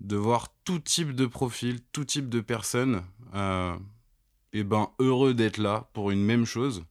de 0.00 0.16
voir 0.16 0.48
tout 0.64 0.78
type 0.78 1.12
de 1.14 1.26
profil, 1.26 1.80
tout 1.92 2.04
type 2.04 2.28
de 2.28 2.40
personnes, 2.40 3.02
euh, 3.34 3.76
et 4.52 4.62
ben 4.62 4.90
heureux 4.98 5.34
d'être 5.34 5.58
là 5.58 5.88
pour 5.92 6.10
une 6.10 6.22
même 6.22 6.44
chose. 6.44 6.84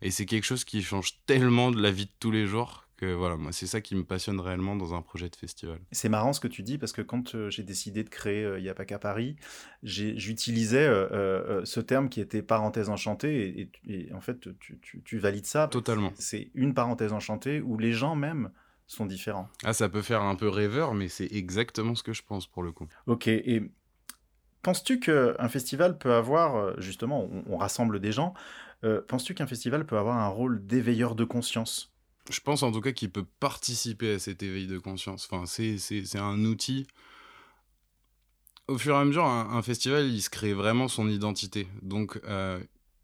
Et 0.00 0.10
c'est 0.10 0.26
quelque 0.26 0.44
chose 0.44 0.64
qui 0.64 0.82
change 0.82 1.18
tellement 1.26 1.70
de 1.70 1.80
la 1.80 1.90
vie 1.90 2.06
de 2.06 2.12
tous 2.18 2.30
les 2.30 2.46
jours 2.46 2.81
voilà, 3.06 3.36
moi, 3.36 3.52
c'est 3.52 3.66
ça 3.66 3.80
qui 3.80 3.94
me 3.94 4.04
passionne 4.04 4.40
réellement 4.40 4.76
dans 4.76 4.94
un 4.94 5.02
projet 5.02 5.28
de 5.28 5.36
festival. 5.36 5.78
C'est 5.90 6.08
marrant 6.08 6.32
ce 6.32 6.40
que 6.40 6.48
tu 6.48 6.62
dis 6.62 6.78
parce 6.78 6.92
que 6.92 7.02
quand 7.02 7.34
euh, 7.34 7.50
j'ai 7.50 7.62
décidé 7.62 8.04
de 8.04 8.08
créer 8.08 8.44
euh, 8.44 8.58
Il 8.58 8.62
n'y 8.62 8.68
a 8.68 8.74
pas 8.74 8.84
qu'à 8.84 8.98
Paris, 8.98 9.36
j'utilisais 9.82 10.86
euh, 10.86 11.64
ce 11.64 11.80
terme 11.80 12.08
qui 12.08 12.20
était 12.20 12.42
parenthèse 12.42 12.88
enchantée 12.88 13.70
et, 13.88 14.12
en 14.12 14.20
fait, 14.20 14.48
tu, 14.58 15.18
valides 15.18 15.46
ça. 15.46 15.68
Totalement. 15.68 16.12
C'est 16.16 16.50
une 16.54 16.74
parenthèse 16.74 17.12
enchantée 17.12 17.60
où 17.60 17.78
les 17.78 17.92
gens 17.92 18.14
même 18.14 18.50
sont 18.86 19.06
différents. 19.06 19.48
Ah, 19.64 19.72
ça 19.72 19.88
peut 19.88 20.02
faire 20.02 20.22
un 20.22 20.34
peu 20.34 20.48
rêveur, 20.48 20.94
mais 20.94 21.08
c'est 21.08 21.32
exactement 21.32 21.94
ce 21.94 22.02
que 22.02 22.12
je 22.12 22.22
pense 22.22 22.46
pour 22.46 22.62
le 22.62 22.72
coup. 22.72 22.86
Ok, 23.06 23.28
et 23.28 23.62
penses-tu 24.62 25.00
qu'un 25.00 25.48
festival 25.48 25.98
peut 25.98 26.12
avoir, 26.12 26.80
justement, 26.80 27.28
on, 27.48 27.56
rassemble 27.56 28.00
des 28.00 28.12
gens, 28.12 28.34
penses-tu 29.08 29.34
qu'un 29.34 29.46
festival 29.46 29.86
peut 29.86 29.98
avoir 29.98 30.18
un 30.18 30.28
rôle 30.28 30.66
d'éveilleur 30.66 31.14
de 31.14 31.24
conscience? 31.24 31.91
Je 32.30 32.40
pense 32.40 32.62
en 32.62 32.72
tout 32.72 32.80
cas 32.80 32.92
qu'il 32.92 33.10
peut 33.10 33.24
participer 33.40 34.14
à 34.14 34.18
cet 34.18 34.42
éveil 34.42 34.66
de 34.66 34.78
conscience. 34.78 35.28
Enfin, 35.30 35.44
c'est 35.46 36.18
un 36.18 36.44
outil. 36.44 36.86
Au 38.68 38.78
fur 38.78 38.94
et 38.94 38.98
à 38.98 39.04
mesure, 39.04 39.24
un, 39.24 39.62
festival, 39.62 40.06
il 40.06 40.22
se 40.22 40.30
crée 40.30 40.54
vraiment 40.54 40.88
son 40.88 41.08
identité. 41.08 41.66
Donc, 41.82 42.20
euh, 42.24 42.60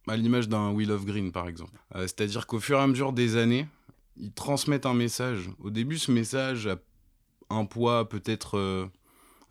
à 0.06 0.16
l'image 0.16 0.48
d'un 0.48 0.70
Wheel 0.70 0.92
of 0.92 1.04
Green, 1.04 1.32
par 1.32 1.48
exemple. 1.48 1.78
Euh, 1.96 2.02
c'est-à-dire 2.02 2.46
qu'au 2.46 2.60
fur 2.60 2.78
et 2.78 2.82
à 2.82 2.86
mesure 2.86 3.12
des 3.12 3.36
années, 3.36 3.66
ils 4.16 4.32
transmettent 4.32 4.86
un 4.86 4.94
message. 4.94 5.50
Au 5.58 5.70
début, 5.70 5.98
ce 5.98 6.12
message 6.12 6.68
a 6.68 6.76
un 7.50 7.64
poids 7.64 8.08
peut-être 8.08 8.56
euh, 8.56 8.86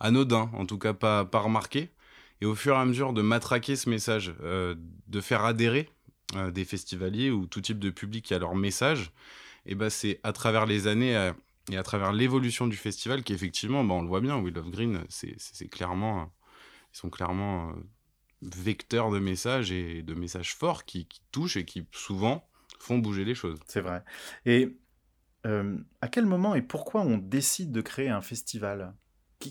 anodin, 0.00 0.50
en 0.54 0.64
tout 0.64 0.78
cas 0.78 0.94
pas, 0.94 1.26
pas 1.26 1.40
remarqué. 1.40 1.90
Et 2.40 2.46
au 2.46 2.54
fur 2.54 2.74
et 2.74 2.78
à 2.78 2.84
mesure 2.84 3.12
de 3.12 3.20
matraquer 3.20 3.76
ce 3.76 3.90
message, 3.90 4.32
de 4.38 5.20
faire 5.20 5.44
adhérer 5.44 5.90
des 6.52 6.64
festivaliers 6.64 7.32
ou 7.32 7.46
tout 7.46 7.60
type 7.60 7.80
de 7.80 7.90
public 7.90 8.30
à 8.30 8.38
leur 8.38 8.54
message, 8.54 9.10
et 9.68 9.74
bah, 9.74 9.90
c'est 9.90 10.18
à 10.24 10.32
travers 10.32 10.66
les 10.66 10.86
années 10.86 11.16
euh, 11.16 11.32
et 11.70 11.76
à 11.76 11.82
travers 11.82 12.12
l'évolution 12.12 12.66
du 12.66 12.76
festival 12.76 13.22
qu'effectivement, 13.22 13.84
bah, 13.84 13.94
on 13.94 14.02
le 14.02 14.08
voit 14.08 14.22
bien, 14.22 14.38
Will 14.38 14.58
of 14.58 14.70
Green, 14.70 15.04
c'est 15.10 15.68
clairement, 15.68 16.32
ils 16.94 16.98
sont 16.98 17.10
clairement 17.10 17.68
euh, 17.68 17.72
vecteurs 18.40 19.10
de 19.10 19.18
messages 19.18 19.70
et 19.70 20.02
de 20.02 20.14
messages 20.14 20.56
forts 20.56 20.86
qui, 20.86 21.06
touchent 21.30 21.58
et 21.58 21.66
qui 21.66 21.86
souvent 21.92 22.48
font 22.80 22.98
bouger 22.98 23.26
les 23.26 23.34
choses. 23.34 23.58
C'est 23.66 23.82
vrai. 23.82 24.02
Et 24.46 24.78
euh, 25.46 25.76
à 26.00 26.08
quel 26.08 26.24
moment 26.24 26.54
et 26.54 26.62
pourquoi 26.62 27.02
on 27.02 27.18
décide 27.18 27.70
de 27.70 27.82
créer 27.82 28.08
un 28.08 28.22
festival? 28.22 28.94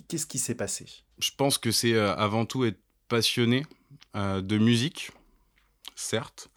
Qu'est-ce 0.07 0.25
qui 0.25 0.39
s'est 0.39 0.55
passé? 0.55 0.87
Je 1.19 1.31
pense 1.37 1.59
que 1.59 1.71
c'est 1.71 1.97
avant 1.97 2.45
tout 2.45 2.65
être 2.65 2.81
passionné 3.07 3.65
de 4.15 4.57
musique, 4.57 5.11
certes, 5.95 6.49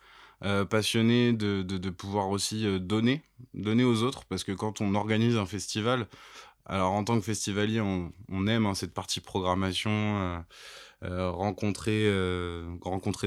euh, 0.42 0.64
passionné 0.64 1.34
de, 1.34 1.90
pouvoir 1.90 2.30
aussi 2.30 2.66
euh, 2.66 2.78
donner, 2.78 3.22
donner 3.52 3.84
aux 3.84 4.02
autres, 4.02 4.24
parce 4.24 4.42
que 4.42 4.52
quand 4.52 4.80
on 4.80 4.94
organise 4.94 5.36
un 5.36 5.44
festival, 5.44 6.08
alors 6.64 6.92
en 6.92 7.04
tant 7.04 7.18
que 7.18 7.24
festivalier, 7.24 7.80
on, 7.82 8.46
aime 8.46 8.64
hein, 8.64 8.74
cette 8.74 8.94
partie 8.94 9.20
programmation, 9.20 10.42
euh, 11.02 11.30
rencontrer, 11.30 12.08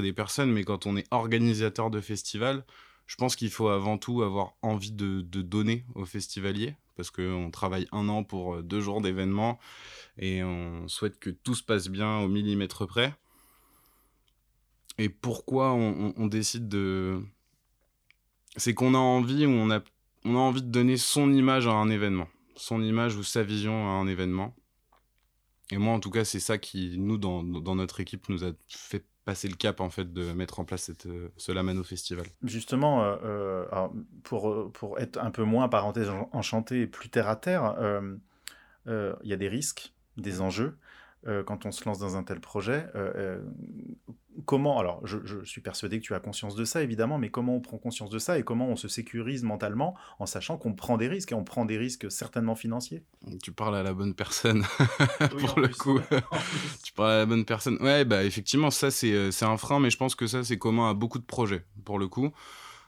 des 0.02 0.12
personnes, 0.12 0.50
mais 0.50 0.64
quand 0.64 0.86
on 0.86 0.96
est 0.96 1.06
organisateur 1.12 1.90
de 1.90 2.00
festival, 2.00 2.64
je 3.06 3.14
pense 3.14 3.36
qu'il 3.36 3.50
faut 3.50 3.68
avant 3.68 3.96
tout 3.96 4.22
avoir 4.22 4.54
envie 4.62 4.92
de, 4.92 5.20
de 5.20 5.42
donner 5.42 5.84
aux 5.94 6.06
festivaliers, 6.06 6.74
parce 6.96 7.12
qu'on 7.12 7.50
travaille 7.52 7.86
un 7.92 8.08
an 8.08 8.24
pour 8.24 8.60
deux 8.60 8.80
jours 8.80 9.00
d'événement, 9.00 9.60
et 10.18 10.42
on 10.42 10.88
souhaite 10.88 11.20
que 11.20 11.30
tout 11.30 11.54
se 11.54 11.62
passe 11.62 11.86
bien 11.88 12.18
au 12.18 12.28
millimètre 12.28 12.88
près 12.88 13.14
et 14.98 15.08
pourquoi 15.08 15.72
on, 15.72 16.26
décide 16.26 16.68
de. 16.68 17.20
C'est 18.56 18.74
qu'on 18.74 18.94
a 18.94 18.98
envie 18.98 19.46
on 19.46 19.70
a, 19.70 19.80
on 20.24 20.36
a 20.36 20.38
envie 20.38 20.62
de 20.62 20.70
donner 20.70 20.96
son 20.96 21.32
image 21.32 21.66
à 21.66 21.72
un 21.72 21.90
événement, 21.90 22.28
son 22.54 22.82
image 22.82 23.16
ou 23.16 23.22
sa 23.22 23.42
vision 23.42 23.88
à 23.88 23.92
un 23.92 24.06
événement. 24.06 24.54
Et 25.70 25.78
moi, 25.78 25.94
en 25.94 26.00
tout 26.00 26.10
cas, 26.10 26.24
c'est 26.24 26.40
ça 26.40 26.58
qui, 26.58 26.98
nous, 26.98 27.16
dans, 27.16 27.42
dans, 27.42 27.74
notre 27.74 27.98
équipe, 27.98 28.28
nous 28.28 28.44
a 28.44 28.50
fait 28.68 29.04
passer 29.24 29.48
le 29.48 29.56
cap 29.56 29.80
en 29.80 29.88
fait 29.88 30.12
de 30.12 30.32
mettre 30.32 30.60
en 30.60 30.64
place 30.64 30.82
cette, 30.82 31.08
ce 31.36 31.52
Lamano 31.52 31.82
Festival. 31.82 32.26
Justement, 32.42 33.02
euh, 33.02 33.16
euh, 33.24 33.88
pour, 34.22 34.70
pour 34.72 35.00
être 35.00 35.18
un 35.18 35.30
peu 35.30 35.42
moins 35.42 35.68
parenthèse 35.68 36.10
enchantée 36.32 36.82
et 36.82 36.86
plus 36.86 37.08
terre 37.08 37.28
à 37.28 37.36
terre, 37.36 37.74
euh, 38.86 39.14
il 39.22 39.30
y 39.30 39.32
a 39.32 39.36
des 39.36 39.48
risques, 39.48 39.94
des 40.16 40.40
enjeux. 40.40 40.76
Quand 41.46 41.66
on 41.66 41.72
se 41.72 41.84
lance 41.84 41.98
dans 41.98 42.16
un 42.16 42.22
tel 42.22 42.40
projet. 42.40 42.86
comment, 44.44 44.78
alors 44.78 45.06
je, 45.06 45.44
suis 45.44 45.60
persuadé 45.60 46.00
que 46.00 46.04
tu 46.04 46.14
as 46.14 46.20
conscience 46.20 46.54
de 46.54 46.64
ça 46.64 46.82
évidemment, 46.82 47.18
mais 47.18 47.30
comment 47.30 47.56
on 47.56 47.60
prend 47.60 47.78
conscience 47.78 48.10
de 48.10 48.18
ça 48.18 48.38
et 48.38 48.42
comment 48.42 48.68
on 48.68 48.76
se 48.76 48.88
sécurise 48.88 49.42
mentalement 49.42 49.94
en 50.18 50.26
sachant 50.26 50.56
qu'on 50.58 50.74
prend 50.74 50.96
des 50.96 51.08
risques 51.08 51.32
et 51.32 51.34
on 51.34 51.44
prend 51.44 51.64
des 51.64 51.78
risques 51.78 52.10
certainement 52.10 52.54
financiers? 52.54 53.04
Tu 53.42 53.52
parles 53.52 53.76
à 53.76 53.82
la 53.82 53.94
bonne 53.94 54.14
personne 54.14 54.64
pour 55.38 55.60
le 55.60 55.68
coup. 55.68 56.00
tu 56.82 56.92
parles 56.92 57.12
à 57.12 57.18
la 57.18 57.26
bonne 57.26 57.44
personne. 57.44 57.78
Ouais, 57.80 58.04
bah 58.04 58.24
effectivement, 58.24 58.70
ça 58.70 58.90
c'est 58.90 59.42
un 59.42 59.56
frein, 59.56 59.80
mais 59.80 59.90
je 59.90 59.96
pense 59.96 60.14
que 60.14 60.26
ça 60.26 60.44
c'est 60.44 60.58
commun 60.58 60.90
à 60.90 60.94
beaucoup 60.94 61.18
de 61.18 61.24
projets 61.24 61.64
pour 61.84 61.98
le 61.98 62.08
coup. 62.08 62.32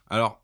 Alors, 0.09 0.41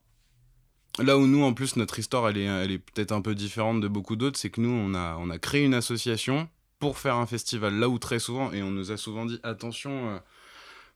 Là 1.00 1.18
où 1.18 1.26
nous, 1.26 1.44
en 1.44 1.54
plus, 1.54 1.76
notre 1.76 1.98
histoire, 1.98 2.30
elle 2.30 2.38
est, 2.38 2.44
elle 2.44 2.72
est 2.72 2.78
peut-être 2.78 3.14
un 3.14 3.22
peu 3.22 3.34
différente 3.34 3.82
de 3.82 3.88
beaucoup 3.88 4.16
d'autres, 4.16 4.38
c'est 4.38 4.52
que 4.52 4.62
nous, 4.62 4.70
on 4.70 4.94
a, 4.94 5.18
on 5.20 5.32
a 5.32 5.40
créé 5.40 5.64
une 5.64 5.74
association 5.74 6.48
pour 6.84 6.98
faire 6.98 7.16
un 7.16 7.25
festival. 7.25 7.80
Là 7.80 7.88
où 7.88 7.98
très 7.98 8.20
souvent, 8.20 8.52
et 8.52 8.62
on 8.62 8.70
nous 8.70 8.92
a 8.92 8.98
souvent 8.98 9.25
dit, 9.25 9.40
attention, 9.44 10.10
euh, 10.10 10.20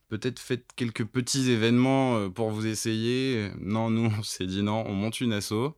peut-être 0.09 0.37
faites 0.37 0.65
quelques 0.75 1.05
petits 1.05 1.49
événements 1.49 2.17
euh, 2.17 2.27
pour 2.27 2.49
vous 2.49 2.67
essayer. 2.67 3.51
Non, 3.61 3.89
nous, 3.89 4.11
on 4.19 4.21
s'est 4.21 4.47
dit 4.47 4.63
non, 4.63 4.83
on 4.85 4.93
monte 4.93 5.21
une 5.21 5.31
asso, 5.31 5.77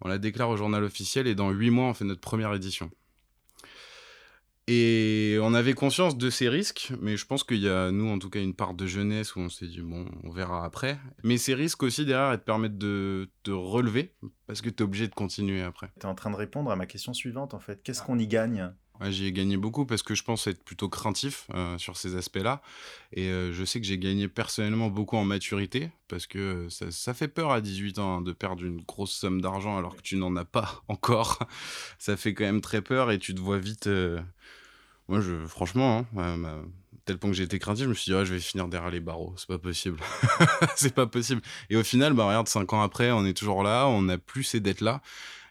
on 0.00 0.08
la 0.08 0.18
déclare 0.18 0.48
au 0.48 0.56
journal 0.56 0.82
officiel 0.82 1.28
et 1.28 1.36
dans 1.36 1.52
huit 1.52 1.70
mois, 1.70 1.86
on 1.86 1.94
fait 1.94 2.04
notre 2.04 2.20
première 2.20 2.52
édition. 2.52 2.90
Et 4.66 5.38
on 5.40 5.54
avait 5.54 5.74
conscience 5.74 6.18
de 6.18 6.30
ces 6.30 6.48
risques, 6.48 6.92
mais 7.00 7.16
je 7.16 7.26
pense 7.26 7.44
qu'il 7.44 7.58
y 7.58 7.68
a, 7.68 7.92
nous, 7.92 8.08
en 8.08 8.18
tout 8.18 8.30
cas, 8.30 8.40
une 8.40 8.54
part 8.54 8.74
de 8.74 8.86
jeunesse 8.86 9.36
où 9.36 9.38
on 9.38 9.48
s'est 9.48 9.68
dit, 9.68 9.82
bon, 9.82 10.06
on 10.24 10.30
verra 10.30 10.64
après. 10.64 10.98
Mais 11.22 11.36
ces 11.36 11.54
risques 11.54 11.84
aussi, 11.84 12.04
derrière, 12.04 12.32
elles 12.32 12.40
te 12.40 12.44
permettent 12.44 12.78
de 12.78 13.30
te 13.44 13.52
relever, 13.52 14.14
parce 14.48 14.62
que 14.62 14.70
tu 14.70 14.82
es 14.82 14.82
obligé 14.82 15.06
de 15.06 15.14
continuer 15.14 15.62
après. 15.62 15.92
Tu 16.00 16.06
es 16.06 16.10
en 16.10 16.16
train 16.16 16.32
de 16.32 16.36
répondre 16.36 16.72
à 16.72 16.76
ma 16.76 16.86
question 16.86 17.12
suivante, 17.12 17.54
en 17.54 17.60
fait. 17.60 17.84
Qu'est-ce 17.84 18.02
qu'on 18.02 18.18
y 18.18 18.26
gagne? 18.26 18.72
Ouais, 19.00 19.10
j'y 19.10 19.26
ai 19.26 19.32
gagné 19.32 19.56
beaucoup 19.56 19.86
parce 19.86 20.04
que 20.04 20.14
je 20.14 20.22
pense 20.22 20.46
être 20.46 20.62
plutôt 20.62 20.88
craintif 20.88 21.48
euh, 21.52 21.76
sur 21.78 21.96
ces 21.96 22.14
aspects-là. 22.14 22.62
Et 23.12 23.26
euh, 23.26 23.52
je 23.52 23.64
sais 23.64 23.80
que 23.80 23.86
j'ai 23.86 23.98
gagné 23.98 24.28
personnellement 24.28 24.88
beaucoup 24.88 25.16
en 25.16 25.24
maturité 25.24 25.90
parce 26.06 26.26
que 26.26 26.68
ça, 26.70 26.90
ça 26.92 27.12
fait 27.12 27.26
peur 27.26 27.50
à 27.50 27.60
18 27.60 27.98
ans 27.98 28.18
hein, 28.18 28.20
de 28.20 28.32
perdre 28.32 28.64
une 28.64 28.82
grosse 28.82 29.12
somme 29.12 29.40
d'argent 29.40 29.76
alors 29.76 29.96
que 29.96 30.02
tu 30.02 30.16
n'en 30.16 30.36
as 30.36 30.44
pas 30.44 30.82
encore. 30.88 31.40
ça 31.98 32.16
fait 32.16 32.34
quand 32.34 32.44
même 32.44 32.60
très 32.60 32.82
peur 32.82 33.10
et 33.10 33.18
tu 33.18 33.34
te 33.34 33.40
vois 33.40 33.58
vite. 33.58 33.88
Euh, 33.88 34.20
moi, 35.08 35.20
franchement, 35.48 36.06
hein, 36.16 36.64
tel 37.04 37.18
point 37.18 37.30
que 37.30 37.36
j'ai 37.36 37.42
été 37.42 37.58
craintif, 37.58 37.84
je 37.84 37.90
me 37.90 37.94
suis 37.94 38.12
dit, 38.12 38.24
je 38.24 38.32
vais 38.32 38.40
finir 38.40 38.68
derrière 38.68 38.90
les 38.90 39.00
barreaux, 39.00 39.34
c'est 39.36 39.48
pas 39.48 39.58
possible. 39.58 40.00
c'est 40.76 40.94
pas 40.94 41.06
possible. 41.06 41.42
Et 41.68 41.76
au 41.76 41.84
final, 41.84 42.14
bah, 42.14 42.24
regarde, 42.26 42.48
5 42.48 42.72
ans 42.72 42.82
après, 42.82 43.10
on 43.10 43.26
est 43.26 43.34
toujours 43.34 43.62
là, 43.62 43.86
on 43.86 44.02
n'a 44.02 44.18
plus 44.18 44.44
ces 44.44 44.60
dettes-là. 44.60 45.02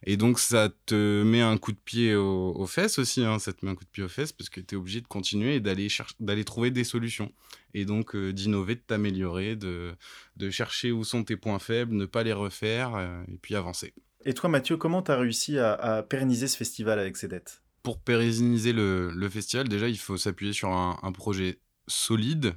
Et 0.06 0.18
donc, 0.18 0.40
ça 0.40 0.70
te 0.86 1.24
met 1.24 1.42
un 1.42 1.58
coup 1.58 1.72
de 1.72 1.78
pied 1.78 2.16
aux, 2.16 2.66
fesses 2.68 3.00
aussi, 3.00 3.24
hein, 3.24 3.40
ça 3.40 3.54
te 3.54 3.66
met 3.66 3.72
un 3.72 3.76
coup 3.76 3.86
de 3.86 3.90
pied 3.90 4.04
aux 4.04 4.10
fesses 4.10 4.34
parce 4.34 4.50
que 4.50 4.60
tu 4.60 4.76
es 4.76 4.78
obligé 4.78 5.02
de 5.02 5.08
continuer 5.08 5.56
et 5.56 5.60
d'aller, 5.60 5.88
d'aller 6.20 6.44
trouver 6.44 6.72
des 6.72 6.84
solutions. 6.84 7.32
Et 7.74 7.86
donc, 7.86 8.16
euh, 8.16 8.34
d'innover, 8.34 8.76
de 8.76 8.82
t'améliorer, 8.82 9.56
de, 9.56 9.94
de 10.36 10.50
chercher 10.50 10.92
où 10.92 11.04
sont 11.04 11.24
tes 11.24 11.38
points 11.38 11.60
faibles, 11.60 11.96
ne 11.96 12.06
pas 12.06 12.24
les 12.24 12.34
refaire 12.34 12.96
euh, 12.96 13.24
et 13.32 13.38
puis 13.38 13.56
avancer. 13.56 13.94
Et 14.26 14.34
toi, 14.34 14.50
Mathieu, 14.50 14.78
comment 14.78 15.02
tu 15.02 15.12
as 15.12 15.18
réussi 15.18 15.58
à, 15.58 15.74
à 15.74 16.04
pérenniser 16.04 16.48
ce 16.48 16.58
festival 16.58 17.00
avec 17.00 17.18
ces 17.18 17.28
dettes? 17.28 17.62
Pour 17.82 18.00
pérenniser 18.00 18.72
le, 18.72 19.12
le, 19.12 19.30
festival, 19.30 19.68
déjà, 19.68 19.90
il 19.90 19.98
faut 19.98 20.18
s'appuyer 20.18 20.54
sur 20.54 20.70
un, 20.70 21.00
un 21.02 21.12
projet 21.12 21.60
solide, 21.88 22.56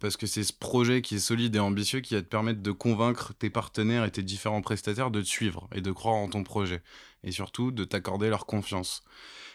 parce 0.00 0.16
que 0.16 0.26
c'est 0.26 0.44
ce 0.44 0.52
projet 0.52 1.02
qui 1.02 1.16
est 1.16 1.18
solide 1.18 1.56
et 1.56 1.58
ambitieux 1.58 2.00
qui 2.00 2.14
va 2.14 2.22
te 2.22 2.26
permettre 2.26 2.62
de 2.62 2.70
convaincre 2.70 3.34
tes 3.34 3.50
partenaires 3.50 4.04
et 4.04 4.10
tes 4.10 4.22
différents 4.22 4.62
prestataires 4.62 5.10
de 5.10 5.20
te 5.20 5.26
suivre 5.26 5.68
et 5.74 5.80
de 5.80 5.92
croire 5.92 6.16
en 6.16 6.28
ton 6.28 6.44
projet. 6.44 6.82
Et 7.24 7.32
surtout 7.32 7.70
de 7.70 7.84
t'accorder 7.84 8.28
leur 8.28 8.46
confiance. 8.46 9.02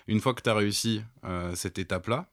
Une 0.08 0.20
fois 0.20 0.34
que 0.34 0.42
tu 0.42 0.50
as 0.50 0.54
réussi 0.54 1.02
euh, 1.26 1.54
cette 1.56 1.80
étape-là, 1.80 2.30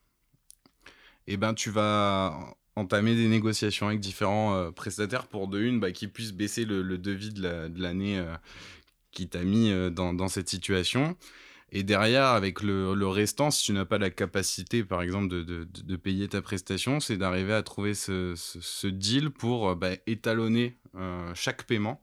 eh 1.26 1.36
ben, 1.36 1.54
tu 1.54 1.70
vas 1.70 2.54
entamer 2.76 3.14
des 3.14 3.28
négociations 3.28 3.88
avec 3.88 4.00
différents 4.00 4.54
euh, 4.54 4.70
prestataires 4.70 5.26
pour 5.26 5.48
de 5.48 5.60
une 5.60 5.80
bah, 5.80 5.92
qui 5.92 6.08
puissent 6.08 6.32
baisser 6.32 6.64
le, 6.64 6.98
devis 6.98 7.32
de 7.32 7.80
l'année 7.80 8.24
qui 9.10 9.28
t'a 9.28 9.42
mis 9.44 9.72
dans, 9.92 10.28
cette 10.28 10.48
situation 10.48 11.16
et 11.76 11.83
derrière, 11.83 12.26
avec 12.26 12.62
le, 12.62 13.07
restant, 13.09 13.50
si 13.50 13.64
tu 13.64 13.73
n'as 13.73 13.85
pas 13.85 13.99
la 13.99 14.09
capacité, 14.09 14.85
par 14.85 15.02
exemple, 15.02 15.26
de, 15.26 15.97
payer 15.97 16.28
ta 16.28 16.40
prestation, 16.40 17.00
c'est 17.00 17.16
d'arriver 17.16 17.52
à 17.52 17.64
trouver 17.64 17.95
ce, 17.95 18.87
deal 18.87 19.31
pour 19.31 19.71
euh, 19.71 19.75
bah, 19.75 19.90
étalonner 20.07 20.78
euh, 20.95 21.33
chaque 21.35 21.64
paiement. 21.64 22.00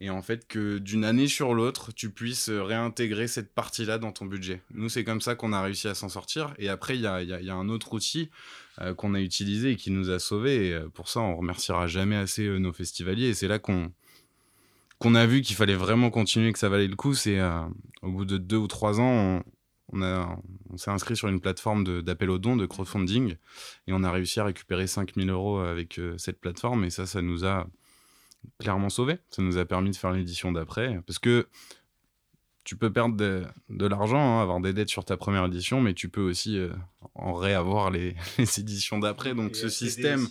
Et 0.00 0.10
en 0.10 0.22
fait, 0.22 0.48
que 0.48 0.78
d'une 0.78 1.04
année 1.04 1.28
sur 1.28 1.54
l'autre, 1.54 1.92
tu 1.92 2.10
puisses 2.10 2.50
réintégrer 2.50 3.28
cette 3.28 3.54
partie-là 3.54 3.98
dans 3.98 4.10
ton 4.10 4.26
budget. 4.26 4.60
Nous, 4.74 4.88
c'est 4.88 5.04
comme 5.04 5.20
ça 5.20 5.36
qu'on 5.36 5.52
a 5.52 5.62
réussi 5.62 5.86
à 5.86 5.94
s'en 5.94 6.08
sortir. 6.08 6.52
Et 6.58 6.68
après, 6.68 6.96
il 6.96 7.02
y 7.02 7.06
a, 7.06 7.54
un 7.54 7.68
autre 7.68 7.94
outil 7.94 8.28
euh, 8.80 8.92
qu'on 8.92 9.14
a 9.14 9.20
utilisé 9.20 9.70
et 9.70 9.76
qui 9.76 9.92
nous 9.92 10.10
a 10.10 10.18
sauvés. 10.18 10.70
Et 10.70 10.80
pour 10.92 11.08
ça, 11.08 11.20
on 11.20 11.36
remerciera 11.36 11.86
jamais 11.86 12.16
assez 12.16 12.46
nos 12.58 12.72
festivaliers. 12.72 13.28
Et 13.28 13.34
c'est 13.34 13.48
là 13.48 13.60
qu'on 13.60 13.92
qu'on 14.98 15.14
a 15.14 15.26
vu 15.26 15.42
qu'il 15.42 15.56
fallait 15.56 15.74
vraiment 15.74 16.10
continuer, 16.10 16.52
que 16.52 16.58
ça 16.58 16.68
valait 16.68 16.88
le 16.88 16.96
coup, 16.96 17.14
c'est 17.14 17.38
euh, 17.38 17.62
au 18.02 18.10
bout 18.10 18.24
de 18.24 18.38
deux 18.38 18.56
ou 18.56 18.66
trois 18.66 19.00
ans, 19.00 19.42
on, 19.92 20.02
on, 20.70 20.76
s'est 20.76 20.90
inscrit 20.90 21.16
sur 21.16 21.28
une 21.28 21.40
plateforme 21.40 22.02
d'appel 22.02 22.30
aux 22.30 22.38
dons, 22.38 22.56
de 22.56 22.66
crowdfunding, 22.66 23.36
et 23.86 23.92
on 23.92 24.02
a 24.02 24.10
réussi 24.10 24.40
à 24.40 24.44
récupérer 24.44 24.86
5000 24.86 25.28
euros 25.30 25.58
avec 25.58 25.98
euh, 25.98 26.16
cette 26.18 26.40
plateforme, 26.40 26.84
et 26.84 26.90
ça, 26.90 27.06
ça 27.06 27.22
nous 27.22 27.44
a 27.44 27.66
clairement 28.58 28.90
sauvé. 28.90 29.18
Ça 29.30 29.42
nous 29.42 29.58
a 29.58 29.64
permis 29.64 29.90
de 29.90 29.96
faire 29.96 30.12
l'édition 30.12 30.52
d'après, 30.52 31.00
parce 31.06 31.18
que 31.18 31.46
tu 32.64 32.76
peux 32.76 32.92
perdre 32.92 33.16
de, 33.16 33.86
l'argent, 33.86 34.18
hein, 34.18 34.42
avoir 34.42 34.60
des 34.60 34.72
dettes 34.72 34.88
sur 34.88 35.04
ta 35.04 35.16
première 35.16 35.44
édition, 35.44 35.80
mais 35.80 35.94
tu 35.94 36.08
peux 36.08 36.22
aussi 36.22 36.58
euh, 36.58 36.70
en 37.14 37.32
réavoir 37.32 37.90
les, 37.90 38.16
les 38.38 38.60
éditions 38.60 38.98
d'après. 38.98 39.34
Donc 39.34 39.54
ce 39.54 39.68
système, 39.68 40.26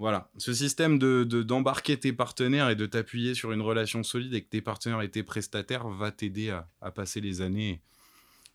voilà, 0.00 0.30
ce 0.38 0.54
système 0.54 0.98
de 0.98 1.24
d'embarquer 1.24 2.00
tes 2.00 2.14
partenaires 2.14 2.70
et 2.70 2.74
de 2.74 2.86
t'appuyer 2.86 3.34
sur 3.34 3.52
une 3.52 3.60
relation 3.60 4.02
solide 4.02 4.32
avec 4.32 4.48
tes 4.48 4.62
partenaires 4.62 5.02
et 5.02 5.10
tes 5.10 5.22
prestataires 5.22 5.88
va 5.88 6.10
t'aider 6.10 6.48
à, 6.48 6.90
passer 6.90 7.20
les 7.20 7.42
années 7.42 7.82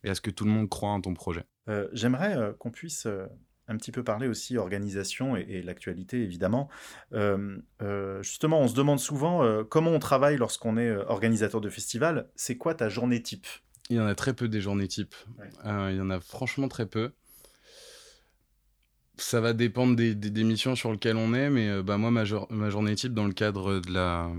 et 0.03 0.09
à 0.09 0.15
ce 0.15 0.21
que 0.21 0.31
tout 0.31 0.43
le 0.45 0.49
monde 0.49 0.69
croit 0.69 0.89
en 0.89 1.01
ton 1.01 1.13
projet. 1.13 1.43
Euh, 1.69 1.87
j'aimerais 1.93 2.35
euh, 2.35 2.51
qu'on 2.53 2.71
puisse 2.71 3.05
euh, 3.05 3.27
un 3.67 3.77
petit 3.77 3.91
peu 3.91 4.03
parler 4.03 4.27
aussi 4.27 4.57
organisation 4.57 5.35
et, 5.35 5.61
l'actualité 5.61 6.23
évidemment. 6.23 6.67
justement, 7.11 8.61
on 8.61 8.67
se 8.67 8.73
demande 8.73 8.99
souvent 8.99 9.63
comment 9.65 9.91
on 9.91 9.99
travaille 9.99 10.37
lorsqu'on 10.37 10.77
est 10.77 10.95
organisateur 10.95 11.61
de 11.61 11.69
festival. 11.69 12.27
C'est 12.35 12.57
quoi 12.57 12.73
ta 12.73 12.89
journée 12.89 13.21
type? 13.21 13.45
Il 13.91 13.97
y 13.97 13.99
en 13.99 14.07
a 14.07 14.15
très 14.15 14.33
peu 14.33 14.47
des 14.47 14.61
journées 14.61 14.87
types. 14.87 15.15
il 15.63 15.95
y 15.95 16.01
en 16.01 16.09
a 16.09 16.19
franchement 16.19 16.67
très 16.67 16.87
peu 16.87 17.11
ça 19.17 19.41
va 19.41 19.53
dépendre 19.53 19.95
des, 19.95 20.43
missions 20.43 20.75
sur 20.75 20.91
lesquelles 20.91 21.17
on 21.17 21.33
est, 21.33 21.49
mais 21.49 21.69
euh, 21.69 21.83
bah, 21.83 21.97
moi, 21.97 22.11
ma, 22.11 22.25
journée 22.25 22.95
type, 22.95 23.13
dans 23.13 23.25
le 23.25 23.33
cadre 23.33 23.79
de 23.79 23.91
la, 23.91 24.29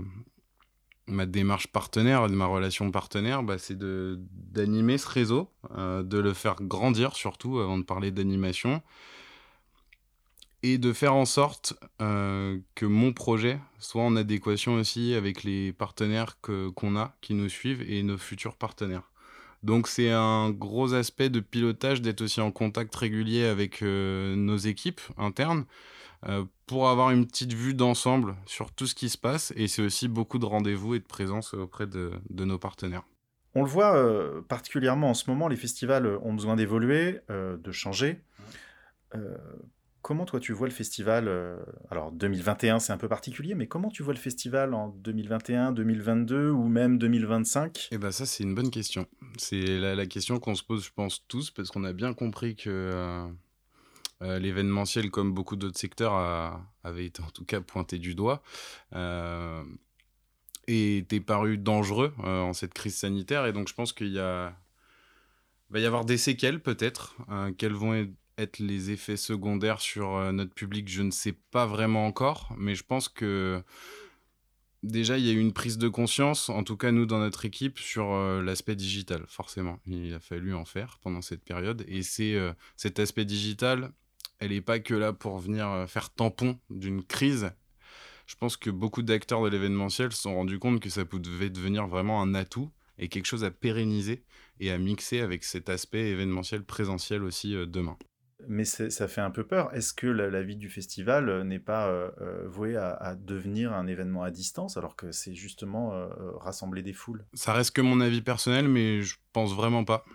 ma 1.07 1.25
démarche 1.25 1.67
partenaire, 1.67 2.29
de 2.29 2.35
ma 2.35 2.45
relation 2.45 2.91
partenaire, 2.91 3.43
bah, 3.43 3.57
c'est 3.57 3.77
d'animer 3.77 4.97
ce 4.97 5.07
réseau, 5.07 5.49
euh, 5.75 6.03
de 6.03 6.17
le 6.17 6.33
faire 6.33 6.55
grandir 6.61 7.15
surtout, 7.15 7.59
avant 7.59 7.77
de 7.77 7.83
parler 7.83 8.11
d'animation, 8.11 8.81
et 10.63 10.77
de 10.77 10.91
faire 10.91 11.13
en 11.13 11.25
sorte 11.25 11.75
euh, 12.01 12.59
que 12.75 12.85
mon 12.85 13.13
projet 13.13 13.59
soit 13.79 14.03
en 14.03 14.15
adéquation 14.15 14.75
aussi 14.75 15.13
avec 15.13 15.43
les 15.43 15.71
partenaires 15.71 16.39
qu'on 16.41 16.95
a, 16.97 17.15
qui 17.21 17.33
nous 17.33 17.49
suivent, 17.49 17.83
et 17.89 18.03
nos 18.03 18.17
futurs 18.17 18.55
partenaires. 18.55 19.09
Donc 19.63 19.87
c'est 19.87 20.11
un 20.11 20.51
gros 20.51 20.93
aspect 20.93 21.29
de 21.29 21.39
pilotage 21.39 22.01
d'être 22.01 22.21
aussi 22.21 22.41
en 22.41 22.51
contact 22.51 22.95
régulier 22.95 23.45
avec 23.45 23.81
euh, 23.81 24.35
nos 24.35 24.57
équipes 24.57 25.01
internes 25.17 25.65
euh, 26.27 26.45
pour 26.67 26.89
avoir 26.89 27.11
une 27.11 27.25
petite 27.25 27.53
vue 27.53 27.73
d'ensemble 27.73 28.35
sur 28.45 28.71
tout 28.71 28.85
ce 28.85 28.95
qui 28.95 29.09
se 29.09 29.17
passe 29.17 29.53
et 29.55 29.67
c'est 29.67 29.81
aussi 29.81 30.07
beaucoup 30.07 30.39
de 30.39 30.45
rendez-vous 30.45 30.95
et 30.95 30.99
de 30.99 31.05
présence 31.05 31.53
auprès 31.53 31.87
de, 31.87 32.11
nos 32.29 32.59
partenaires. 32.59 33.03
On 33.55 33.63
le 33.63 33.69
voit 33.69 33.95
euh, 33.95 34.41
particulièrement 34.41 35.09
en 35.09 35.13
ce 35.15 35.29
moment, 35.29 35.47
les 35.47 35.55
festivals 35.55 36.05
ont 36.21 36.33
besoin 36.33 36.55
d'évoluer, 36.55 37.19
de 37.29 37.71
changer. 37.71 38.21
Comment 40.03 40.25
toi 40.25 40.39
tu 40.39 40.53
vois 40.53 40.67
le 40.67 40.73
festival 40.73 41.29
Alors 41.89 42.11
2021 42.11 42.79
c'est 42.79 42.93
un 42.93 42.97
peu 42.97 43.09
particulier, 43.09 43.55
mais 43.55 43.67
comment 43.67 43.89
tu 43.89 44.03
vois 44.03 44.13
le 44.13 44.19
festival 44.19 44.73
en 44.73 44.89
2021, 44.89 45.71
2022 45.71 46.51
ou 46.51 46.67
même 46.67 46.97
2025 46.99 47.89
Eh 47.91 47.97
ben 47.97 48.11
ça 48.11 48.25
c'est 48.25 48.43
une 48.43 48.53
bonne 48.53 48.69
question. 48.69 49.07
C'est 49.39 49.79
la, 49.79 50.05
question 50.05 50.39
qu'on 50.39 50.55
se 50.55 50.63
pose 50.63 50.85
je 50.85 50.91
pense 50.93 51.25
tous 51.27 51.51
parce 51.51 51.69
qu'on 51.69 51.83
a 51.83 51.93
bien 51.93 52.13
compris 52.13 52.55
que 52.55 52.69
euh, 52.69 53.27
euh, 54.21 54.39
l'événementiel 54.39 55.11
comme 55.11 55.33
beaucoup 55.33 55.55
d'autres 55.55 55.77
secteurs 55.77 56.13
avait 56.83 57.05
été 57.05 57.21
en 57.21 57.29
tout 57.29 57.45
cas 57.45 57.61
pointé 57.61 57.99
du 57.99 58.15
doigt 58.15 58.41
et 60.67 60.97
était 60.97 61.21
paru 61.21 61.57
dangereux 61.57 62.13
en 62.19 62.53
cette 62.53 62.73
crise 62.73 62.95
sanitaire. 62.95 63.45
Et 63.45 63.53
donc 63.53 63.67
je 63.67 63.73
pense 63.73 63.93
qu'il 63.93 64.11
y 64.13 64.19
a 64.19 64.55
va 65.69 65.79
y 65.79 65.85
avoir 65.85 66.05
des 66.05 66.17
séquelles 66.17 66.61
peut-être 66.61 67.15
quelles 67.57 67.73
vont 67.73 67.93
être 67.93 68.11
être 68.37 68.59
les 68.59 68.91
effets 68.91 69.17
secondaires 69.17 69.81
sur 69.81 70.15
euh, 70.15 70.31
notre 70.31 70.53
public, 70.53 70.87
je 70.87 71.01
ne 71.01 71.11
sais 71.11 71.33
pas 71.51 71.65
vraiment 71.65 72.05
encore, 72.05 72.53
mais 72.57 72.75
je 72.75 72.83
pense 72.83 73.09
que 73.09 73.63
Déjà, 74.83 75.17
il 75.17 75.25
y 75.25 75.29
a 75.29 75.33
eu 75.33 75.39
une 75.39 75.53
prise 75.53 75.77
de 75.77 75.87
conscience, 75.87 76.49
en 76.49 76.63
tout 76.63 76.77
cas 76.77 76.91
nous 76.91 77.05
dans 77.05 77.19
notre 77.19 77.45
équipe, 77.45 77.79
sur 77.79 78.15
l'aspect 78.41 78.75
digital, 78.75 79.25
forcément. 79.27 79.79
Il 79.87 80.13
a 80.13 80.19
fallu 80.19 80.53
en 80.53 80.65
faire 80.65 80.99
pendant 81.01 81.21
cette 81.21 81.43
période. 81.43 81.83
Et 81.87 82.03
c'est 82.03 82.37
cet 82.75 82.99
aspect 82.99 83.25
digital, 83.25 83.91
elle 84.39 84.51
n'est 84.51 84.61
pas 84.61 84.79
que 84.79 84.93
là 84.93 85.13
pour 85.13 85.39
venir 85.39 85.85
faire 85.87 86.11
tampon 86.11 86.59
d'une 86.69 87.03
crise. 87.03 87.51
Je 88.27 88.35
pense 88.35 88.55
que 88.55 88.69
beaucoup 88.69 89.01
d'acteurs 89.01 89.41
de 89.41 89.49
l'événementiel 89.49 90.11
se 90.11 90.21
sont 90.21 90.35
rendus 90.35 90.59
compte 90.59 90.79
que 90.79 90.89
ça 90.89 91.05
pouvait 91.05 91.49
devenir 91.49 91.87
vraiment 91.87 92.21
un 92.21 92.35
atout 92.35 92.69
et 92.99 93.07
quelque 93.07 93.25
chose 93.25 93.43
à 93.43 93.51
pérenniser 93.51 94.23
et 94.59 94.71
à 94.71 94.77
mixer 94.77 95.21
avec 95.21 95.43
cet 95.43 95.69
aspect 95.69 96.09
événementiel 96.09 96.63
présentiel 96.63 97.23
aussi 97.23 97.53
demain. 97.67 97.97
Mais 98.49 98.63
ça 98.63 99.07
fait 99.09 99.21
un 99.21 99.29
peu 99.29 99.45
peur. 99.45 99.73
Est-ce 99.73 99.93
que 99.93 100.07
la, 100.07 100.41
vie 100.41 100.55
du 100.55 100.69
festival 100.69 101.27
euh, 101.29 101.43
n'est 101.43 101.59
pas 101.59 101.87
euh, 101.87 102.09
euh, 102.21 102.47
vouée 102.47 102.77
à, 102.77 103.15
devenir 103.15 103.73
un 103.73 103.87
événement 103.87 104.23
à 104.23 104.31
distance 104.31 104.77
alors 104.77 104.95
que 104.95 105.11
c'est 105.11 105.35
justement 105.35 106.07
rassembler 106.39 106.81
des 106.81 106.93
foules? 106.93 107.25
Ça 107.33 107.53
reste 107.53 107.71
que 107.71 107.81
mon 107.81 107.99
avis 107.99 108.21
personnel, 108.21 108.67
mais 108.67 109.01
je 109.01 109.17
pense 109.33 109.53
vraiment 109.53 109.83
pas. 109.83 110.05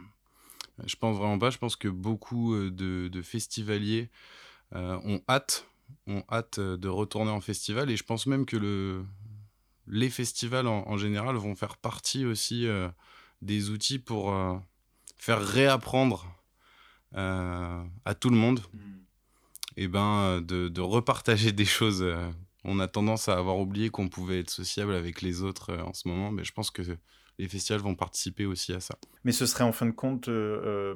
Je 0.85 0.97
pense 0.97 1.19
vraiment 1.19 1.39
pas. 1.39 1.51
Je 1.51 1.59
pense 1.59 1.77
que 1.77 1.89
beaucoup 1.89 2.57
de, 2.57 3.23
festivaliers 3.23 4.11
ont 4.73 5.21
hâte, 5.29 5.69
ont 6.07 6.25
hâte 6.31 6.59
de 6.59 6.89
retourner 6.89 7.31
en 7.31 7.41
festival 7.41 7.91
et 7.91 7.97
je 7.97 8.05
pense 8.05 8.27
même 8.27 8.47
que 8.47 8.57
le, 8.57 9.05
les 9.87 10.09
festivals 10.09 10.67
en 10.67 10.97
général 10.97 11.37
vont 11.37 11.55
faire 11.55 11.77
partie 11.77 12.25
aussi 12.25 12.67
des 13.43 13.69
outils 13.71 13.99
pour 13.99 14.35
faire 15.19 15.45
réapprendre 15.45 16.27
à 17.15 18.15
tout 18.19 18.31
le 18.31 18.37
monde, 18.37 18.61
hmm. 18.73 18.79
et 19.77 19.89
ben, 19.89 20.41
de, 20.41 20.69
de, 20.69 20.81
repartager 20.81 21.53
des 21.53 21.65
choses. 21.65 22.03
Euh, 22.03 22.31
on 22.65 22.79
a 22.79 22.87
tendance 22.87 23.29
à 23.29 23.37
avoir 23.37 23.59
oublié 23.59 23.91
qu'on 23.91 24.09
pouvait 24.09 24.41
être 24.41 24.51
sociable 24.51 24.95
avec 24.95 25.21
les 25.21 25.43
autres 25.43 25.71
euh, 25.71 25.83
en 25.83 25.93
ce 25.95 26.07
moment, 26.07 26.31
mais 26.31 26.45
je 26.45 26.53
pense 26.53 26.71
que 26.71 26.83
les 27.39 27.49
festivals 27.49 27.83
vont 27.83 27.97
participer 27.97 28.47
aussi 28.47 28.73
à 28.73 28.81
ça. 28.81 28.97
Mais 29.25 29.33
ce 29.33 29.47
serait 29.47 29.65
en 29.65 29.73
fin 29.73 29.87
de 29.87 29.91
compte, 29.91 30.29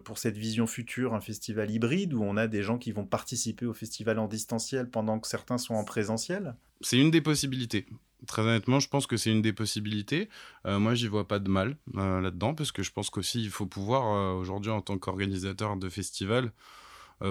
pour 0.05 0.19
cette 0.19 0.37
vision 0.37 0.67
future, 0.67 1.15
un 1.15 1.21
festival 1.21 1.71
hybride 1.71 2.13
où 2.13 2.23
on 2.23 2.37
a 2.37 2.47
des 2.47 2.63
gens 2.63 2.77
qui 2.77 2.93
vont 2.93 3.07
participer 3.07 3.67
au 3.67 3.73
festival 3.73 4.19
en 4.19 4.29
distanciel 4.29 4.91
pendant 4.91 5.19
que 5.19 5.27
certains 5.27 5.59
sont 5.59 5.75
en 5.75 5.85
présentiel? 5.85 6.55
C'est 6.83 6.99
une 6.99 7.11
des 7.11 7.23
possibilités. 7.23 7.87
Très 8.27 8.43
honnêtement, 8.43 8.81
je 8.81 8.89
pense 8.89 9.07
que 9.07 9.17
c'est 9.17 9.31
une 9.31 9.43
des 9.43 9.53
possibilités. 9.53 10.29
Euh, 10.67 10.79
moi, 10.79 10.95
j'y 10.95 11.07
vois 11.07 11.29
pas 11.29 11.39
de 11.39 11.51
mal 11.51 11.77
euh, 11.97 12.21
là-dedans, 12.21 12.55
parce 12.55 12.73
que 12.73 12.83
je 12.83 12.91
pense 12.91 13.11
qu'aussi, 13.11 13.43
il 13.43 13.51
faut 13.51 13.67
pouvoir, 13.67 14.07
euh, 14.07 14.41
aujourd'hui, 14.41 14.71
en 14.71 14.81
tant 14.81 14.99
qu'organisateur 14.99 15.77
de 15.77 15.89
festival, 15.89 16.53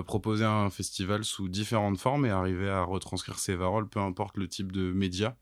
proposer 0.07 0.45
un 0.45 0.71
festival 0.71 1.23
sous 1.23 1.47
différentes 1.47 1.99
formes 1.99 2.25
et 2.25 2.31
arriver 2.31 2.67
à 2.67 2.81
retranscrire 2.81 3.37
ses 3.37 3.55
paroles, 3.55 3.87
peu 3.87 3.99
importe 3.99 4.35
le 4.35 4.47
type 4.47 4.71
de 4.71 4.91
média 4.91 5.37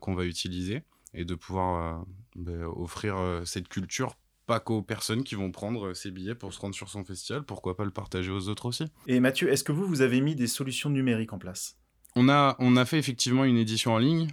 qu'on 0.00 0.14
va 0.14 0.24
utiliser, 0.24 0.80
et 1.12 1.26
de 1.26 1.34
pouvoir 1.34 2.02
ben, 2.34 2.64
offrir 2.64 3.42
cette 3.44 3.68
culture 3.68 4.16
pas 4.46 4.60
qu'aux 4.60 4.80
personnes 4.80 5.24
qui 5.24 5.34
vont 5.34 5.50
prendre 5.50 5.92
ses 5.92 6.10
billets 6.10 6.34
pour 6.34 6.54
se 6.54 6.60
rendre 6.60 6.74
sur 6.74 6.88
son 6.88 7.04
festival, 7.04 7.42
pourquoi 7.42 7.76
pas 7.76 7.84
le 7.84 7.90
partager 7.90 8.30
aux 8.30 8.48
autres 8.48 8.64
aussi. 8.64 8.86
Et 9.06 9.20
Mathieu, 9.20 9.52
est-ce 9.52 9.62
que 9.62 9.72
vous, 9.72 9.86
vous 9.86 10.00
avez 10.00 10.22
mis 10.22 10.34
des 10.34 10.46
solutions 10.46 10.88
numériques 10.88 11.34
en 11.34 11.38
place? 11.38 11.76
On 12.16 12.30
a, 12.30 12.56
on 12.58 12.76
a 12.76 12.86
fait 12.86 12.98
effectivement 12.98 13.44
une 13.44 13.58
édition 13.58 13.92
en 13.92 13.98
ligne 13.98 14.28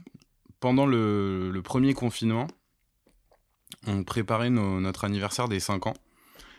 pendant 0.59 0.85
le, 0.85 1.59
premier 1.63 1.93
confinement, 1.93 2.47
on 3.87 4.03
préparait 4.03 4.49
notre 4.49 5.03
anniversaire 5.05 5.47
des 5.47 5.59
5 5.59 5.87
ans. 5.87 5.93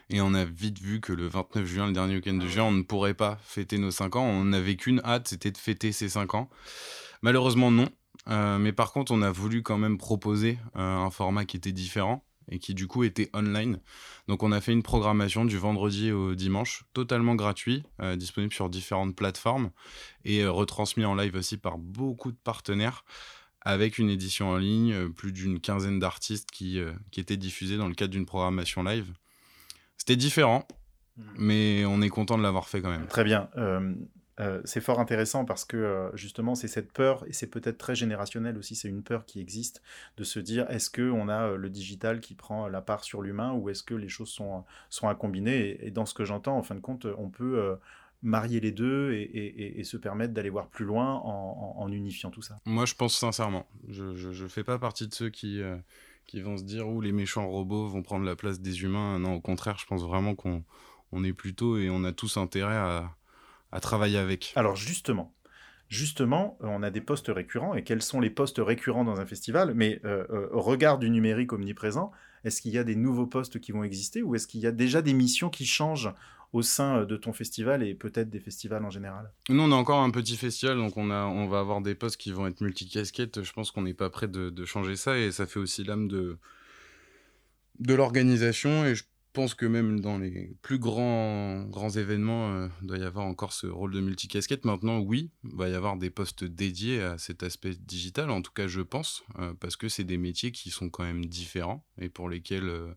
Et 0.09 0.19
on 0.19 0.33
a 0.33 0.43
vite 0.43 0.79
vu 0.79 0.99
que 0.99 1.13
le 1.13 1.27
29 1.27 1.65
juin, 1.65 1.87
le 1.87 1.93
dernier 1.93 2.15
week-end 2.15 2.33
de 2.33 2.47
juin, 2.47 2.63
on 2.63 2.71
ne 2.71 2.81
pourrait 2.81 3.13
pas 3.13 3.39
fêter 3.43 3.77
nos 3.77 3.91
5 3.91 4.17
ans. 4.17 4.25
On 4.25 4.43
n'avait 4.45 4.75
qu'une 4.75 5.01
hâte, 5.05 5.29
c'était 5.29 5.51
de 5.51 5.57
fêter 5.57 5.93
ces 5.93 6.09
5 6.09 6.35
ans. 6.35 6.49
Malheureusement, 7.21 7.71
non. 7.71 7.87
Euh, 8.27 8.57
mais 8.57 8.73
par 8.73 8.91
contre, 8.91 9.13
on 9.13 9.21
a 9.21 9.31
voulu 9.31 9.63
quand 9.63 9.77
même 9.77 9.97
proposer 9.97 10.59
euh, 10.75 10.97
un 10.97 11.09
format 11.09 11.45
qui 11.45 11.57
était 11.57 11.71
différent 11.71 12.25
et 12.49 12.59
qui 12.59 12.73
du 12.73 12.87
coup 12.87 13.03
était 13.03 13.29
online. 13.33 13.79
Donc 14.27 14.43
on 14.43 14.51
a 14.51 14.59
fait 14.59 14.73
une 14.73 14.83
programmation 14.83 15.45
du 15.45 15.57
vendredi 15.57 16.11
au 16.11 16.35
dimanche, 16.35 16.83
totalement 16.93 17.35
gratuit, 17.35 17.83
euh, 18.01 18.15
disponible 18.15 18.53
sur 18.53 18.69
différentes 18.69 19.15
plateformes 19.15 19.71
et 20.25 20.45
retransmis 20.45 21.05
en 21.05 21.15
live 21.15 21.35
aussi 21.35 21.57
par 21.57 21.77
beaucoup 21.77 22.31
de 22.31 22.37
partenaires 22.43 23.05
avec 23.61 23.97
une 23.97 24.09
édition 24.09 24.49
en 24.49 24.57
ligne, 24.57 24.93
euh, 24.93 25.09
plus 25.09 25.31
d'une 25.31 25.59
quinzaine 25.59 25.99
d'artistes 25.99 26.49
qui, 26.51 26.79
euh, 26.79 26.91
qui 27.11 27.19
étaient 27.19 27.37
diffusés 27.37 27.77
dans 27.77 27.87
le 27.87 27.93
cadre 27.93 28.11
d'une 28.11 28.25
programmation 28.25 28.83
live. 28.83 29.11
C'était 29.97 30.15
différent, 30.15 30.67
mmh. 31.17 31.23
mais 31.37 31.85
on 31.85 32.01
est 32.01 32.09
content 32.09 32.37
de 32.37 32.43
l'avoir 32.43 32.67
fait 32.67 32.81
quand 32.81 32.89
même. 32.89 33.07
Très 33.07 33.23
bien. 33.23 33.49
Euh, 34.39 34.61
c'est 34.65 34.81
fort 34.81 34.99
intéressant 34.99 35.45
parce 35.45 35.65
que 35.65 36.09
justement 36.15 36.55
c'est 36.55 36.69
cette 36.69 36.91
peur 36.93 37.25
et 37.27 37.33
c'est 37.33 37.47
peut-être 37.47 37.77
très 37.77 37.93
générationnel 37.93 38.57
aussi 38.57 38.75
c'est 38.75 38.87
une 38.87 39.03
peur 39.03 39.25
qui 39.25 39.39
existe 39.39 39.83
de 40.17 40.23
se 40.23 40.39
dire 40.39 40.65
est-ce 40.71 40.89
que 40.89 41.11
on 41.11 41.27
a 41.27 41.51
le 41.51 41.69
digital 41.69 42.21
qui 42.21 42.33
prend 42.33 42.67
la 42.67 42.81
part 42.81 43.03
sur 43.03 43.21
l'humain 43.21 43.51
ou 43.51 43.69
est-ce 43.69 43.83
que 43.83 43.93
les 43.93 44.07
choses 44.09 44.29
sont 44.29 44.63
sont 44.89 45.09
à 45.09 45.15
combiner? 45.15 45.85
Et, 45.85 45.91
dans 45.91 46.05
ce 46.05 46.15
que 46.15 46.23
j'entends 46.23 46.57
en 46.57 46.63
fin 46.63 46.75
de 46.75 46.79
compte 46.79 47.05
on 47.17 47.29
peut 47.29 47.77
marier 48.21 48.59
les 48.59 48.71
deux 48.71 49.13
et, 49.13 49.83
se 49.83 49.97
permettre 49.97 50.33
d'aller 50.33 50.49
voir 50.49 50.67
plus 50.67 50.85
loin 50.85 51.15
en, 51.15 51.91
unifiant 51.91 52.29
tout 52.29 52.41
ça 52.41 52.59
Moi, 52.65 52.85
je 52.85 52.95
pense 52.95 53.17
sincèrement. 53.17 53.67
Je 53.89 54.43
ne 54.43 54.47
fais 54.47 54.63
pas 54.63 54.79
partie 54.79 55.07
de 55.07 55.13
ceux 55.13 55.29
qui, 55.29 55.61
euh, 55.61 55.77
qui 56.27 56.41
vont 56.41 56.57
se 56.57 56.63
dire 56.63 56.87
où 56.87 57.01
les 57.01 57.11
méchants 57.11 57.47
robots 57.47 57.87
vont 57.87 58.03
prendre 58.03 58.25
la 58.25 58.35
place 58.35 58.59
des 58.59 58.83
humains. 58.83 59.19
Non, 59.19 59.35
au 59.35 59.41
contraire, 59.41 59.77
je 59.79 59.85
pense 59.85 60.03
vraiment 60.03 60.35
qu'on 60.35 60.63
on 61.11 61.23
est 61.23 61.33
plutôt 61.33 61.77
et 61.77 61.89
on 61.89 62.03
a 62.03 62.11
tous 62.11 62.37
intérêt 62.37 62.75
à, 62.75 63.11
à 63.71 63.79
travailler 63.79 64.17
avec. 64.17 64.53
Alors 64.55 64.75
justement, 64.75 65.33
justement, 65.89 66.57
euh, 66.61 66.67
on 66.67 66.83
a 66.83 66.89
des 66.89 67.01
postes 67.01 67.29
récurrents. 67.29 67.75
Et 67.75 67.83
quels 67.83 68.01
sont 68.01 68.19
les 68.19 68.29
postes 68.29 68.59
récurrents 68.59 69.03
dans 69.03 69.19
un 69.19 69.25
festival? 69.25 69.73
Mais 69.75 69.99
euh, 70.05 70.47
au 70.51 70.61
regard 70.61 70.99
du 70.99 71.09
numérique 71.09 71.53
omniprésent, 71.53 72.11
est-ce 72.43 72.61
qu'il 72.61 72.71
y 72.71 72.77
a 72.77 72.83
des 72.83 72.95
nouveaux 72.95 73.27
postes 73.27 73.59
qui 73.59 73.71
vont 73.71 73.83
exister 73.83 74.23
ou 74.23 74.35
est-ce 74.35 74.47
qu'il 74.47 74.61
y 74.61 74.67
a 74.67 74.71
déjà 74.71 75.01
des 75.01 75.13
missions 75.13 75.49
qui 75.49 75.65
changent 75.65 76.11
au 76.53 76.61
sein 76.61 76.99
euh, 76.99 77.05
de 77.05 77.17
ton 77.17 77.33
festival 77.33 77.83
et 77.83 77.93
peut-être 77.93 78.29
des 78.29 78.39
festivals 78.39 78.83
en 78.83 78.89
général 78.89 79.31
Nous, 79.49 79.61
on 79.61 79.71
a 79.71 79.75
encore 79.75 79.99
un 79.99 80.11
petit 80.11 80.37
festival, 80.37 80.77
donc 80.77 80.97
on, 80.97 81.09
a, 81.11 81.25
on 81.25 81.47
va 81.47 81.59
avoir 81.59 81.81
des 81.81 81.95
postes 81.95 82.17
qui 82.17 82.31
vont 82.31 82.47
être 82.47 82.61
multicasquettes. 82.61 83.43
Je 83.43 83.53
pense 83.53 83.71
qu'on 83.71 83.83
n'est 83.83 83.93
pas 83.93 84.09
prêt 84.09 84.27
de, 84.27 84.65
changer 84.65 84.95
ça 84.95 85.17
et 85.17 85.31
ça 85.31 85.45
fait 85.45 85.59
aussi 85.59 85.83
l'âme 85.83 86.07
de, 86.07 86.37
de 87.79 87.93
l'organisation. 87.93 88.85
Et 88.85 88.95
je 88.95 89.03
pense 89.33 89.55
que 89.55 89.65
même 89.65 90.01
dans 90.01 90.17
les 90.17 90.55
plus 90.61 90.77
grands, 90.77 91.63
grands 91.63 91.89
événements, 91.89 92.51
euh, 92.51 92.67
il 92.81 92.87
doit 92.87 92.97
y 92.97 93.03
avoir 93.03 93.25
encore 93.25 93.53
ce 93.53 93.67
rôle 93.67 93.91
de 93.91 94.01
multicasquette. 94.01 94.65
Maintenant, 94.65 94.99
oui, 94.99 95.31
il 95.43 95.55
va 95.55 95.69
y 95.69 95.73
avoir 95.73 95.97
des 95.97 96.09
postes 96.09 96.43
dédiés 96.43 97.01
à 97.01 97.17
cet 97.17 97.43
aspect 97.43 97.75
digital, 97.75 98.29
en 98.29 98.41
tout 98.41 98.51
cas, 98.51 98.67
je 98.67 98.81
pense, 98.81 99.23
euh, 99.39 99.53
parce 99.59 99.75
que 99.75 99.89
c'est 99.89 100.03
des 100.03 100.17
métiers 100.17 100.51
qui 100.51 100.69
sont 100.69 100.89
quand 100.89 101.03
même 101.03 101.25
différents 101.25 101.85
et 101.97 102.09
pour 102.09 102.29
lesquels 102.29 102.67
euh, 102.67 102.93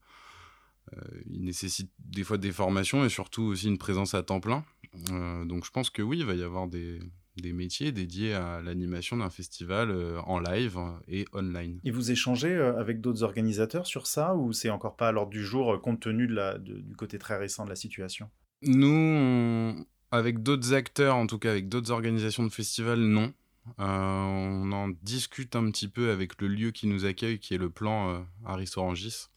il 1.26 1.44
nécessite 1.44 1.90
des 1.98 2.24
fois 2.24 2.38
des 2.38 2.52
formations 2.52 3.04
et 3.04 3.08
surtout 3.08 3.42
aussi 3.42 3.68
une 3.68 3.78
présence 3.78 4.14
à 4.14 4.22
temps 4.22 4.40
plein. 4.40 4.64
Euh, 5.10 5.44
donc 5.44 5.64
je 5.64 5.70
pense 5.70 5.90
que 5.90 6.02
oui, 6.02 6.18
il 6.18 6.24
va 6.24 6.34
y 6.34 6.42
avoir 6.42 6.68
des, 6.68 7.00
des 7.36 7.52
métiers 7.52 7.92
dédiés 7.92 8.34
à 8.34 8.60
l'animation 8.60 9.16
d'un 9.16 9.30
festival 9.30 9.90
euh, 9.90 10.20
en 10.22 10.38
live 10.38 10.78
et 11.08 11.24
online. 11.32 11.80
Et 11.84 11.90
vous 11.90 12.10
échangez 12.10 12.54
avec 12.54 13.00
d'autres 13.00 13.22
organisateurs 13.22 13.86
sur 13.86 14.06
ça 14.06 14.34
ou 14.36 14.52
c'est 14.52 14.70
encore 14.70 14.96
pas 14.96 15.08
à 15.08 15.12
l'ordre 15.12 15.30
du 15.30 15.44
jour 15.44 15.80
compte 15.80 16.00
tenu 16.00 16.26
de 16.26 16.34
la, 16.34 16.58
du 16.58 16.94
côté 16.96 17.18
très 17.18 17.36
récent 17.36 17.64
de 17.64 17.70
la 17.70 17.76
situation? 17.76 18.30
Nous, 18.62 19.84
avec 20.10 20.42
d'autres 20.42 20.72
acteurs, 20.74 21.16
en 21.16 21.26
tout 21.26 21.38
cas 21.38 21.50
avec 21.50 21.68
d'autres 21.68 21.90
organisations 21.90 22.44
de 22.44 22.50
festivals, 22.50 23.00
non. 23.00 23.34
on 23.78 24.72
en 24.72 24.88
discute 25.02 25.56
un 25.56 25.70
petit 25.70 25.88
peu 25.88 26.10
avec 26.10 26.40
le 26.40 26.48
lieu 26.48 26.70
qui 26.70 26.86
nous 26.86 27.04
accueille, 27.04 27.38
qui 27.38 27.54
est 27.54 27.58
le 27.58 27.68
plan 27.68 28.24
Aris 28.46 28.70
Orangis 28.76 29.28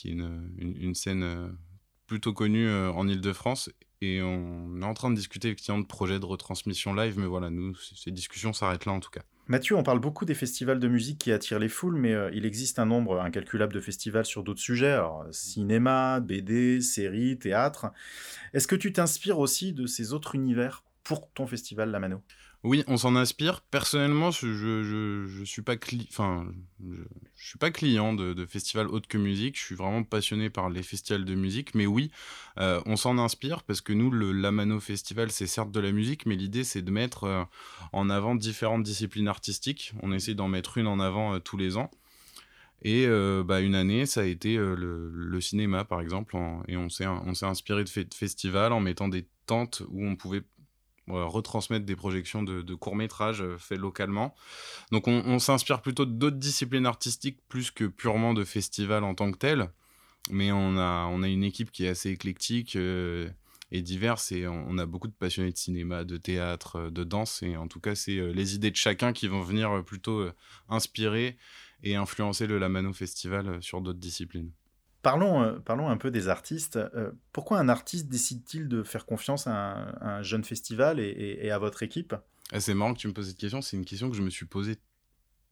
qui 0.00 0.08
est 0.08 0.12
une, 0.12 0.94
scène 0.94 1.22
euh, 1.22 1.48
plutôt 2.06 2.32
connue 2.32 2.66
euh, 2.66 2.90
en 2.92 3.06
Ile-de-France. 3.06 3.70
Et 4.00 4.22
on 4.22 4.80
est 4.80 4.84
en 4.84 4.94
train 4.94 5.10
de 5.10 5.14
discuter 5.14 5.48
effectivement 5.48 5.78
de 5.78 5.86
projets 5.86 6.18
de 6.18 6.24
retransmission 6.24 6.94
live, 6.94 7.18
mais 7.18 7.26
voilà, 7.26 7.50
nous, 7.50 7.74
ces 7.76 8.10
discussions 8.10 8.54
s'arrêtent 8.54 8.86
là 8.86 8.92
en 8.92 9.00
tout 9.00 9.10
cas. 9.10 9.20
Mathieu, 9.46 9.76
on 9.76 9.82
parle 9.82 10.00
beaucoup 10.00 10.24
des 10.24 10.34
festivals 10.34 10.78
de 10.78 10.88
musique 10.88 11.18
qui 11.18 11.32
attirent 11.32 11.58
les 11.58 11.68
foules, 11.68 11.96
mais 11.96 12.14
euh, 12.14 12.30
il 12.32 12.46
existe 12.46 12.78
un 12.78 12.86
nombre 12.86 13.20
incalculable 13.20 13.74
de 13.74 13.80
festivals 13.80 14.24
sur 14.24 14.42
d'autres 14.42 14.60
sujets, 14.60 14.98
cinéma, 15.32 16.20
BD, 16.20 16.80
séries, 16.80 17.38
théâtre. 17.38 17.92
Est-ce 18.54 18.66
que 18.66 18.76
tu 18.76 18.94
t'inspires 18.94 19.38
aussi 19.38 19.74
de 19.74 19.86
ces 19.86 20.14
autres 20.14 20.34
univers 20.34 20.82
pour 21.04 21.30
ton 21.32 21.46
festival 21.46 21.90
La 21.90 22.00
Mano? 22.00 22.22
Oui, 22.62 22.84
on 22.88 22.98
s'en 22.98 23.16
inspire. 23.16 23.62
Personnellement, 23.62 24.30
je 24.30 24.52
je, 24.52 25.24
je, 25.26 25.44
suis 25.44 25.62
pas 25.62 25.78
client 25.78 26.44
de, 28.12 28.46
festivals 28.46 28.88
autres 28.88 29.08
que 29.08 29.16
musique. 29.16 29.58
Je 29.58 29.64
suis 29.64 29.74
vraiment 29.74 30.02
passionné 30.02 30.50
par 30.50 30.68
les 30.68 30.82
festivals 30.82 31.24
de 31.24 31.34
musique, 31.34 31.74
mais 31.74 31.86
oui, 31.86 32.10
euh, 32.58 32.82
on 32.84 32.96
s'en 32.96 33.16
inspire 33.16 33.62
parce 33.62 33.80
que 33.80 33.94
nous, 33.94 34.10
le 34.10 34.32
Lamano 34.32 34.78
Festival, 34.78 35.30
c'est 35.30 35.46
certes 35.46 35.72
de 35.72 35.80
la 35.80 35.90
musique, 35.90 36.26
mais 36.26 36.36
l'idée 36.36 36.62
c'est 36.62 36.82
de 36.82 36.90
mettre 36.90 37.24
euh, 37.24 37.44
en 37.94 38.10
avant 38.10 38.34
différentes 38.34 38.82
disciplines 38.82 39.28
artistiques. 39.28 39.94
On 40.02 40.12
essaie 40.12 40.34
d'en 40.34 40.48
mettre 40.48 40.76
une 40.76 40.86
en 40.86 41.00
avant 41.00 41.36
euh, 41.36 41.38
tous 41.38 41.56
les 41.56 41.78
ans. 41.78 41.90
Et 42.82 43.06
bah, 43.44 43.60
une 43.60 43.74
année, 43.74 44.06
ça 44.06 44.22
a 44.22 44.24
été 44.24 44.56
le, 44.56 45.38
cinéma, 45.42 45.84
par 45.84 46.00
exemple, 46.00 46.34
et 46.66 46.78
on 46.78 46.88
s'est, 46.88 47.06
on 47.06 47.34
s'est 47.34 47.44
inspiré 47.44 47.84
de, 47.84 48.02
de 48.02 48.14
festivals 48.14 48.72
en 48.72 48.80
mettant 48.80 49.08
des 49.08 49.26
tentes 49.44 49.82
où 49.90 50.06
on 50.06 50.16
pouvait 50.16 50.40
retransmettre 51.10 51.84
des 51.84 51.96
projections 51.96 52.42
de, 52.42 52.74
courts-métrages 52.74 53.44
faits 53.58 53.78
localement. 53.78 54.34
Donc 54.92 55.08
on, 55.08 55.38
s'inspire 55.38 55.82
plutôt 55.82 56.06
d'autres 56.06 56.36
disciplines 56.36 56.86
artistiques 56.86 57.38
plus 57.48 57.70
que 57.70 57.84
purement 57.84 58.34
de 58.34 58.44
festivals 58.44 59.04
en 59.04 59.14
tant 59.14 59.30
que 59.30 59.38
tel. 59.38 59.70
Mais 60.30 60.52
on 60.52 60.76
a, 60.76 61.06
on 61.06 61.22
a 61.22 61.28
une 61.28 61.44
équipe 61.44 61.70
qui 61.72 61.84
est 61.86 61.88
assez 61.88 62.10
éclectique 62.10 62.76
et 62.76 63.82
diverses 63.82 64.32
et 64.32 64.46
on, 64.46 64.78
a 64.78 64.86
beaucoup 64.86 65.08
de 65.08 65.12
passionnés 65.12 65.52
de 65.52 65.56
cinéma, 65.56 66.04
de 66.04 66.16
théâtre, 66.16 66.90
de 66.90 67.04
danse 67.04 67.42
et 67.42 67.56
en 67.56 67.68
tout 67.68 67.80
cas 67.80 67.94
c'est 67.94 68.32
les 68.32 68.54
idées 68.54 68.70
de 68.70 68.76
chacun 68.76 69.12
qui 69.12 69.28
vont 69.28 69.42
venir 69.42 69.82
plutôt 69.84 70.26
inspirer 70.68 71.36
et 71.82 71.96
influencer 71.96 72.46
le 72.46 72.58
Lamano 72.58 72.92
Festival 72.92 73.62
sur 73.62 73.80
d'autres 73.80 73.98
disciplines. 73.98 74.50
Parlons, 75.02 75.42
euh, 75.42 75.58
parlons 75.58 75.88
un 75.88 75.96
peu 75.96 76.10
des 76.10 76.28
artistes. 76.28 76.76
Euh, 76.76 77.10
pourquoi 77.32 77.58
un 77.58 77.68
artiste 77.68 78.08
décide-t-il 78.08 78.68
de 78.68 78.82
faire 78.82 79.06
confiance 79.06 79.46
à 79.46 79.94
un, 80.00 80.22
jeune 80.22 80.44
festival 80.44 81.00
et, 81.00 81.50
à 81.50 81.58
votre 81.58 81.82
équipe? 81.82 82.14
Ah, 82.52 82.60
C'est 82.60 82.74
marrant 82.74 82.92
que 82.92 82.98
tu 82.98 83.08
me 83.08 83.14
poses 83.14 83.28
cette 83.28 83.38
question. 83.38 83.62
C'est 83.62 83.76
une 83.76 83.86
question 83.86 84.10
que 84.10 84.16
je 84.16 84.22
me 84.22 84.28
suis 84.28 84.44
posée 84.44 84.76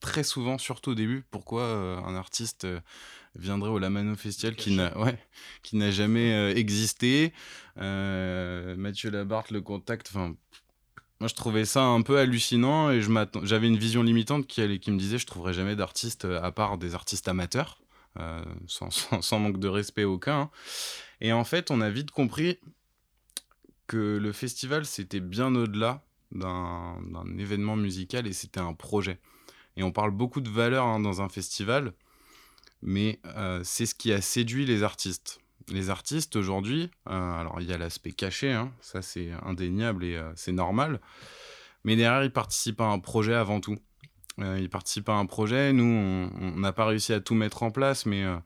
très 0.00 0.22
souvent, 0.22 0.58
surtout 0.58 0.90
au 0.90 0.94
début. 0.94 1.24
Pourquoi 1.30 1.62
euh, 1.62 1.96
un 1.98 2.14
artiste 2.14 2.66
viendrait 3.36 3.70
au 3.70 3.78
Lamano 3.78 4.16
Festival 4.16 4.54
qui 4.54 4.76
n'a 4.76 4.96
ouais, 4.98 5.18
qui 5.62 5.76
n'a 5.76 5.90
jamais 5.90 6.52
existé? 6.54 7.32
Mathieu 7.76 9.10
Labarthe, 9.10 9.50
le 9.50 9.62
contact. 9.62 10.10
Enfin, 10.10 10.34
moi, 11.20 11.28
je 11.28 11.34
trouvais 11.34 11.64
ça 11.64 11.84
un 11.84 12.02
peu 12.02 12.18
hallucinant 12.18 12.90
et 12.90 13.00
j'avais 13.44 13.66
une 13.66 13.78
vision 13.78 14.02
limitante 14.02 14.46
qui, 14.46 14.78
qui 14.78 14.90
me 14.90 14.98
disait 14.98 15.16
je 15.16 15.26
trouverais 15.26 15.54
jamais 15.54 15.74
d'artistes 15.74 16.26
à 16.26 16.52
part 16.52 16.76
des 16.76 16.94
artistes 16.94 17.28
amateurs. 17.28 17.80
Euh, 18.18 18.44
sans, 18.66 19.38
manque 19.38 19.58
de 19.58 19.68
respect 19.68 20.04
aucun. 20.04 20.50
Et 21.20 21.32
en 21.32 21.44
fait, 21.44 21.70
on 21.70 21.80
a 21.80 21.90
vite 21.90 22.10
compris 22.10 22.58
que 23.86 24.18
le 24.18 24.32
festival, 24.32 24.84
c'était 24.84 25.20
bien 25.20 25.54
au-delà 25.54 26.04
d'un 26.32 26.98
événement 27.38 27.76
musical 27.76 28.26
et 28.26 28.32
c'était 28.32 28.60
un 28.60 28.74
projet. 28.74 29.18
Et 29.76 29.82
on 29.82 29.92
parle 29.92 30.10
beaucoup 30.10 30.40
de 30.40 30.50
valeur 30.50 30.84
hein, 30.84 31.00
dans 31.00 31.22
un 31.22 31.28
festival, 31.28 31.94
mais 32.82 33.20
euh, 33.24 33.60
c'est 33.64 33.86
ce 33.86 33.94
qui 33.94 34.12
a 34.12 34.20
séduit 34.20 34.66
les 34.66 34.82
artistes. 34.82 35.40
Les 35.68 35.90
artistes 35.90 36.36
aujourd'hui, 36.36 36.90
euh, 37.08 37.32
alors 37.32 37.60
il 37.60 37.68
y 37.68 37.72
a 37.72 37.78
l'aspect 37.78 38.12
caché, 38.12 38.52
hein, 38.52 38.72
ça 38.80 39.02
c'est 39.02 39.30
indéniable 39.42 40.04
et 40.04 40.20
c'est 40.34 40.52
normal, 40.52 41.00
mais 41.84 41.94
derrière 41.94 42.24
ils 42.24 42.32
participent 42.32 42.80
à 42.80 42.86
un 42.86 42.98
projet 42.98 43.34
avant 43.34 43.60
tout. 43.60 43.76
Euh, 44.40 44.58
il 44.60 44.70
à 45.08 45.12
un 45.12 45.26
projet. 45.26 45.72
Nous, 45.72 45.84
on 46.40 46.56
n'a 46.56 46.72
pas 46.72 46.86
réussi 46.86 47.12
à 47.12 47.20
tout 47.20 47.34
mettre 47.34 47.62
en 47.62 47.70
place, 47.70 48.06
mais 48.06 48.24
euh, 48.24 48.36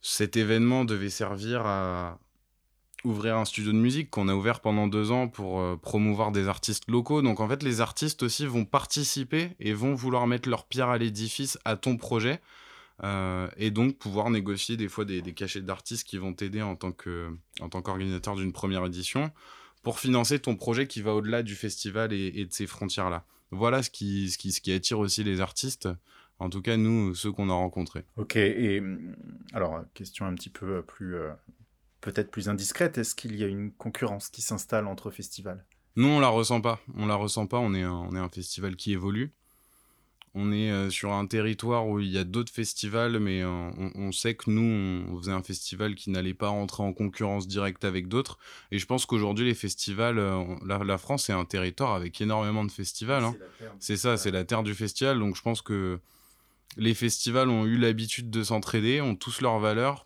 cet 0.00 0.36
événement 0.36 0.84
devait 0.84 1.10
servir 1.10 1.64
à 1.66 2.18
ouvrir 3.04 3.36
un 3.36 3.44
studio 3.44 3.70
de 3.70 3.76
musique 3.76 4.10
qu'on 4.10 4.26
a 4.28 4.34
ouvert 4.34 4.60
pendant 4.60 4.88
deux 4.88 5.12
ans 5.12 5.28
pour 5.28 5.60
euh, 5.60 5.76
promouvoir 5.76 6.32
des 6.32 6.48
artistes 6.48 6.90
locaux. 6.90 7.22
Donc 7.22 7.40
en 7.40 7.48
fait, 7.48 7.62
les 7.62 7.80
artistes 7.80 8.22
aussi 8.22 8.46
vont 8.46 8.64
participer 8.64 9.54
et 9.60 9.72
vont 9.72 9.94
vouloir 9.94 10.26
mettre 10.26 10.48
leur 10.48 10.64
pierre 10.66 10.88
à 10.88 10.98
l'édifice 10.98 11.58
à 11.64 11.76
ton 11.76 11.96
projet. 11.96 12.40
et 13.58 13.70
donc 13.70 13.98
pouvoir 13.98 14.30
négocier 14.30 14.76
des 14.76 14.88
fois 14.88 15.04
des, 15.04 15.22
cachets 15.34 15.60
d'artistes 15.60 16.06
qui 16.08 16.18
vont 16.18 16.32
t'aider 16.32 16.62
en 16.62 16.76
tant 16.76 16.92
qu'organisateur 16.92 18.34
d'une 18.34 18.52
première 18.52 18.84
édition 18.86 19.30
pour 19.82 20.00
financer 20.00 20.40
ton 20.40 20.56
projet 20.56 20.86
qui 20.86 21.02
va 21.02 21.14
au-delà 21.14 21.42
du 21.42 21.54
festival 21.54 22.12
et 22.12 22.44
de 22.46 22.52
ces 22.52 22.66
frontières-là 22.66 23.26
voilà 23.50 23.82
ce 23.82 23.90
qui, 23.90 24.30
ce, 24.30 24.38
qui, 24.38 24.52
ce 24.52 24.60
qui 24.60 24.72
attire 24.72 24.98
aussi 24.98 25.24
les 25.24 25.40
artistes. 25.40 25.88
En 26.38 26.50
tout 26.50 26.60
cas, 26.60 26.76
nous, 26.76 27.14
ceux 27.14 27.32
qu'on 27.32 27.48
a 27.48 27.54
rencontrés. 27.54 28.04
Ok, 28.16 28.36
et 28.36 28.82
alors, 29.54 29.82
question 29.94 30.26
un 30.26 30.34
petit 30.34 30.50
peu 30.50 30.82
plus, 30.82 31.16
euh, 31.16 31.32
peut-être 32.02 32.30
plus 32.30 32.48
indiscrète, 32.48 32.98
est-ce 32.98 33.14
qu'il 33.14 33.36
y 33.36 33.44
a 33.44 33.46
une 33.46 33.72
concurrence 33.72 34.28
qui 34.28 34.42
s'installe 34.42 34.86
entre 34.86 35.10
festivals? 35.10 35.64
Nous, 35.96 36.08
on 36.08 36.20
la 36.20 36.28
ressent 36.28 36.60
pas. 36.60 36.78
On 36.94 37.06
la 37.06 37.14
ressent 37.14 37.46
pas. 37.46 37.58
On 37.58 37.72
est 37.72 37.86
on 37.86 38.14
est 38.14 38.18
un 38.18 38.28
festival 38.28 38.76
qui 38.76 38.92
évolue 38.92 39.32
on 40.36 40.52
est 40.52 40.70
euh, 40.70 40.90
sur 40.90 41.12
un 41.12 41.26
territoire 41.26 41.88
où 41.88 41.98
il 41.98 42.08
y 42.08 42.18
a 42.18 42.24
d'autres 42.24 42.52
festivals, 42.52 43.18
mais 43.18 43.42
euh, 43.42 43.70
on, 43.94 44.12
sait 44.12 44.34
que 44.34 44.50
nous, 44.50 45.06
on 45.10 45.18
faisait 45.18 45.32
un 45.32 45.42
festival 45.42 45.94
qui 45.94 46.10
n'allait 46.10 46.34
pas 46.34 46.48
rentrer 46.48 46.82
en 46.82 46.92
concurrence 46.92 47.48
directe 47.48 47.86
avec 47.86 48.06
d'autres. 48.06 48.38
Et 48.70 48.78
je 48.78 48.84
pense 48.84 49.06
qu'aujourd'hui, 49.06 49.46
les 49.46 49.54
festivals, 49.54 50.18
euh, 50.18 50.44
la, 50.66 50.98
France 50.98 51.30
est 51.30 51.32
un 51.32 51.46
territoire 51.46 51.94
avec 51.94 52.20
énormément 52.20 52.64
de 52.64 52.70
festivals. 52.70 53.24
Hein. 53.24 53.34
C'est 53.80 53.96
ça, 53.96 54.18
c'est 54.18 54.30
la 54.30 54.44
terre 54.44 54.62
du 54.62 54.74
festival. 54.74 55.18
Donc 55.18 55.36
je 55.36 55.42
pense 55.42 55.62
que 55.62 55.98
les 56.76 56.92
festivals 56.92 57.48
ont 57.48 57.64
eu 57.64 57.78
l'habitude 57.78 58.28
de 58.28 58.42
s'entraider, 58.42 59.00
ont 59.00 59.16
tous 59.16 59.40
leurs 59.40 59.58
valeurs 59.58 60.04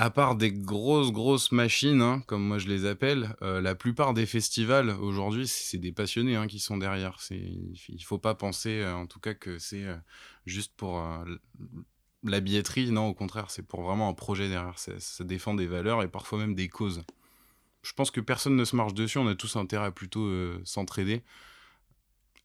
à 0.00 0.10
part 0.10 0.36
des 0.36 0.52
grosses, 0.52 1.10
grosses 1.10 1.50
machines, 1.50 2.02
hein, 2.02 2.22
comme 2.28 2.46
moi 2.46 2.58
je 2.58 2.68
les 2.68 2.86
appelle, 2.86 3.34
euh, 3.42 3.60
la 3.60 3.74
plupart 3.74 4.14
des 4.14 4.26
festivals 4.26 4.90
aujourd'hui, 4.90 5.48
c'est 5.48 5.78
des 5.78 5.90
passionnés 5.90 6.36
hein, 6.36 6.46
qui 6.46 6.60
sont 6.60 6.76
derrière. 6.76 7.18
Il 7.30 7.74
ne 7.88 8.04
faut 8.04 8.18
pas 8.18 8.36
penser, 8.36 8.80
euh, 8.80 8.94
en 8.94 9.06
tout 9.06 9.18
cas, 9.18 9.34
que 9.34 9.58
c'est 9.58 9.84
euh, 9.84 9.96
juste 10.46 10.72
pour 10.76 11.02
la 12.22 12.38
billetterie. 12.38 12.92
Non, 12.92 13.08
au 13.08 13.14
contraire, 13.14 13.50
c'est 13.50 13.66
pour 13.66 13.82
vraiment 13.82 14.08
un 14.08 14.14
projet 14.14 14.48
derrière. 14.48 14.78
Ça, 14.78 15.24
défend 15.24 15.54
des 15.54 15.66
valeurs 15.66 16.04
et 16.04 16.08
parfois 16.08 16.38
même 16.38 16.54
des 16.54 16.68
causes. 16.68 17.02
Je 17.82 17.92
pense 17.92 18.12
que 18.12 18.20
personne 18.20 18.54
ne 18.54 18.64
se 18.64 18.76
marche 18.76 18.94
dessus. 18.94 19.18
On 19.18 19.26
a 19.26 19.34
tous 19.34 19.56
intérêt 19.56 19.86
à 19.86 19.90
plutôt 19.90 20.30
s'entraider 20.64 21.24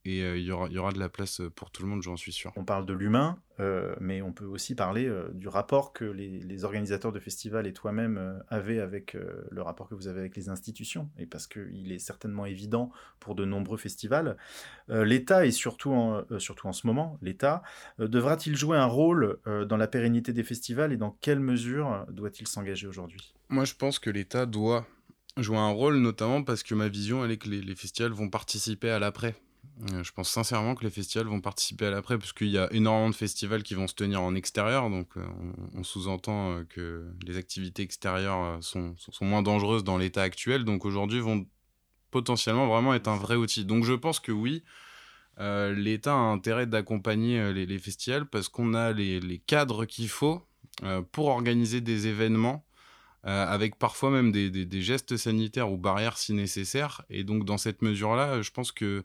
et 0.06 0.22
euh, 0.22 0.38
il 0.38 0.44
y, 0.44 0.52
aura, 0.52 0.68
y 0.68 0.78
aura 0.78 0.92
de 0.92 1.00
la 1.00 1.08
place 1.08 1.40
euh, 1.40 1.50
pour 1.50 1.72
tout 1.72 1.82
le 1.82 1.88
monde, 1.88 2.02
j'en 2.02 2.18
suis 2.18 2.34
sûr. 2.34 2.52
On 2.58 2.66
parle 2.66 2.86
de 2.86 2.94
l'humain, 2.94 3.40
euh, 3.62 3.96
mais 4.02 4.22
on 4.22 4.34
peut 4.34 4.46
aussi 4.46 4.76
parler 4.76 5.10
du 5.34 5.48
rapport 5.48 5.94
que 5.94 6.04
les, 6.04 6.66
organisateurs 6.66 7.12
de 7.12 7.20
festivals 7.20 7.68
et 7.68 7.74
toi-même 7.74 8.42
avez 8.48 8.80
avec 8.80 9.18
le 9.50 9.62
rapport 9.62 9.90
que 9.90 9.96
vous 9.96 10.08
avez 10.08 10.20
avec 10.20 10.36
les 10.36 10.50
institutions, 10.50 11.10
et 11.18 11.26
parce 11.26 11.48
qu'il 11.48 11.92
est 11.92 12.00
certainement 12.00 12.46
évident 12.46 12.92
pour 13.20 13.36
de 13.36 13.44
nombreux 13.44 13.78
festivals. 13.78 14.38
L'État, 14.88 15.46
et 15.46 15.52
surtout 15.52 15.92
en, 15.92 16.24
surtout 16.40 16.68
en 16.68 16.74
ce 16.74 16.88
moment, 16.88 17.18
l'État, 17.22 17.64
devra-t-il 18.00 18.56
jouer 18.56 18.78
un 18.78 18.86
rôle 18.86 19.40
dans 19.46 19.78
la 19.78 19.88
pérennité 19.88 20.32
des 20.32 20.44
festivals, 20.44 20.94
et 20.94 20.98
dans 20.98 21.12
quelle 21.12 21.40
mesure 21.40 22.06
doit-il 22.10 22.48
s'engager 22.48 22.88
aujourd'hui? 22.88 23.34
Moi, 23.50 23.66
je 23.66 23.74
pense 23.74 24.00
que 24.00 24.10
l'État 24.10 24.46
doit 24.46 24.88
jouer 25.36 25.58
un 25.58 25.72
rôle, 25.72 25.98
notamment 25.98 26.44
parce 26.44 26.64
que 26.64 26.76
ma 26.76 26.88
vision, 26.88 27.26
elle 27.26 27.32
est 27.32 27.38
que 27.38 27.50
les, 27.50 27.62
les 27.62 27.76
festivals 27.76 28.14
vont 28.14 28.30
participer 28.30 28.90
à 28.90 29.00
l'après. 29.00 29.36
Euh, 29.82 30.04
je 30.04 30.12
pense 30.12 30.30
sincèrement 30.30 30.76
que 30.76 30.84
les 30.84 30.92
festivals 30.92 31.28
vont 31.28 31.42
participer 31.42 31.88
à 31.88 31.92
l'après, 31.92 32.18
parce 32.18 32.34
qu'il 32.34 32.50
y 32.50 32.58
a 32.58 32.72
énormément 32.72 33.10
de 33.10 33.16
festivals 33.16 33.64
qui 33.64 33.74
vont 33.74 33.88
se 33.88 33.96
tenir 33.96 34.22
en 34.22 34.36
extérieur, 34.36 34.90
donc 34.90 35.18
euh, 35.18 35.26
on, 35.74 35.84
sous-entend 35.84 36.52
euh, 36.52 36.64
que 36.70 37.08
les 37.26 37.38
activités 37.38 37.82
extérieures 37.82 38.64
sont, 38.64 38.96
moins 39.22 39.42
dangereuses 39.42 39.84
dans 39.84 39.98
l'état 39.98 40.22
actuel, 40.22 40.64
donc 40.64 40.86
aujourd'hui 40.86 41.20
vont 41.20 41.46
potentiellement 42.12 42.68
vraiment 42.68 42.94
être 42.94 43.08
un 43.08 43.18
vrai 43.18 43.36
outil. 43.36 43.66
Donc 43.66 43.84
je 43.84 43.94
pense 43.94 44.20
que 44.20 44.32
oui, 44.32 44.64
l'État 45.40 46.14
a 46.14 46.18
intérêt 46.18 46.68
d'accompagner 46.68 47.52
les, 47.54 47.80
festivals, 47.80 48.28
parce 48.28 48.50
qu'on 48.50 48.76
a 48.76 48.92
les, 48.92 49.42
cadres 49.48 49.86
qu'il 49.86 50.08
faut 50.08 50.46
pour 51.12 51.28
organiser 51.30 51.82
des 51.82 52.06
événements. 52.06 52.64
avec 53.24 53.80
parfois 53.80 54.12
même 54.12 54.32
des, 54.32 54.52
des, 54.52 54.82
gestes 54.84 55.18
sanitaires 55.18 55.72
ou 55.72 55.78
barrières 55.78 56.20
si 56.20 56.34
nécessaire. 56.34 57.04
Et 57.10 57.24
donc, 57.24 57.46
dans 57.46 57.58
cette 57.58 57.82
mesure-là, 57.82 58.44
je 58.44 58.52
pense 58.52 58.72
que 58.72 59.04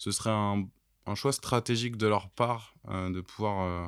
ce 0.00 0.12
serait 0.12 0.30
un, 0.30 0.66
choix 1.14 1.32
stratégique 1.32 1.96
de 1.96 2.06
leur 2.06 2.30
part 2.30 2.74
euh, 2.88 3.10
de 3.10 3.20
pouvoir 3.20 3.66
euh, 3.66 3.86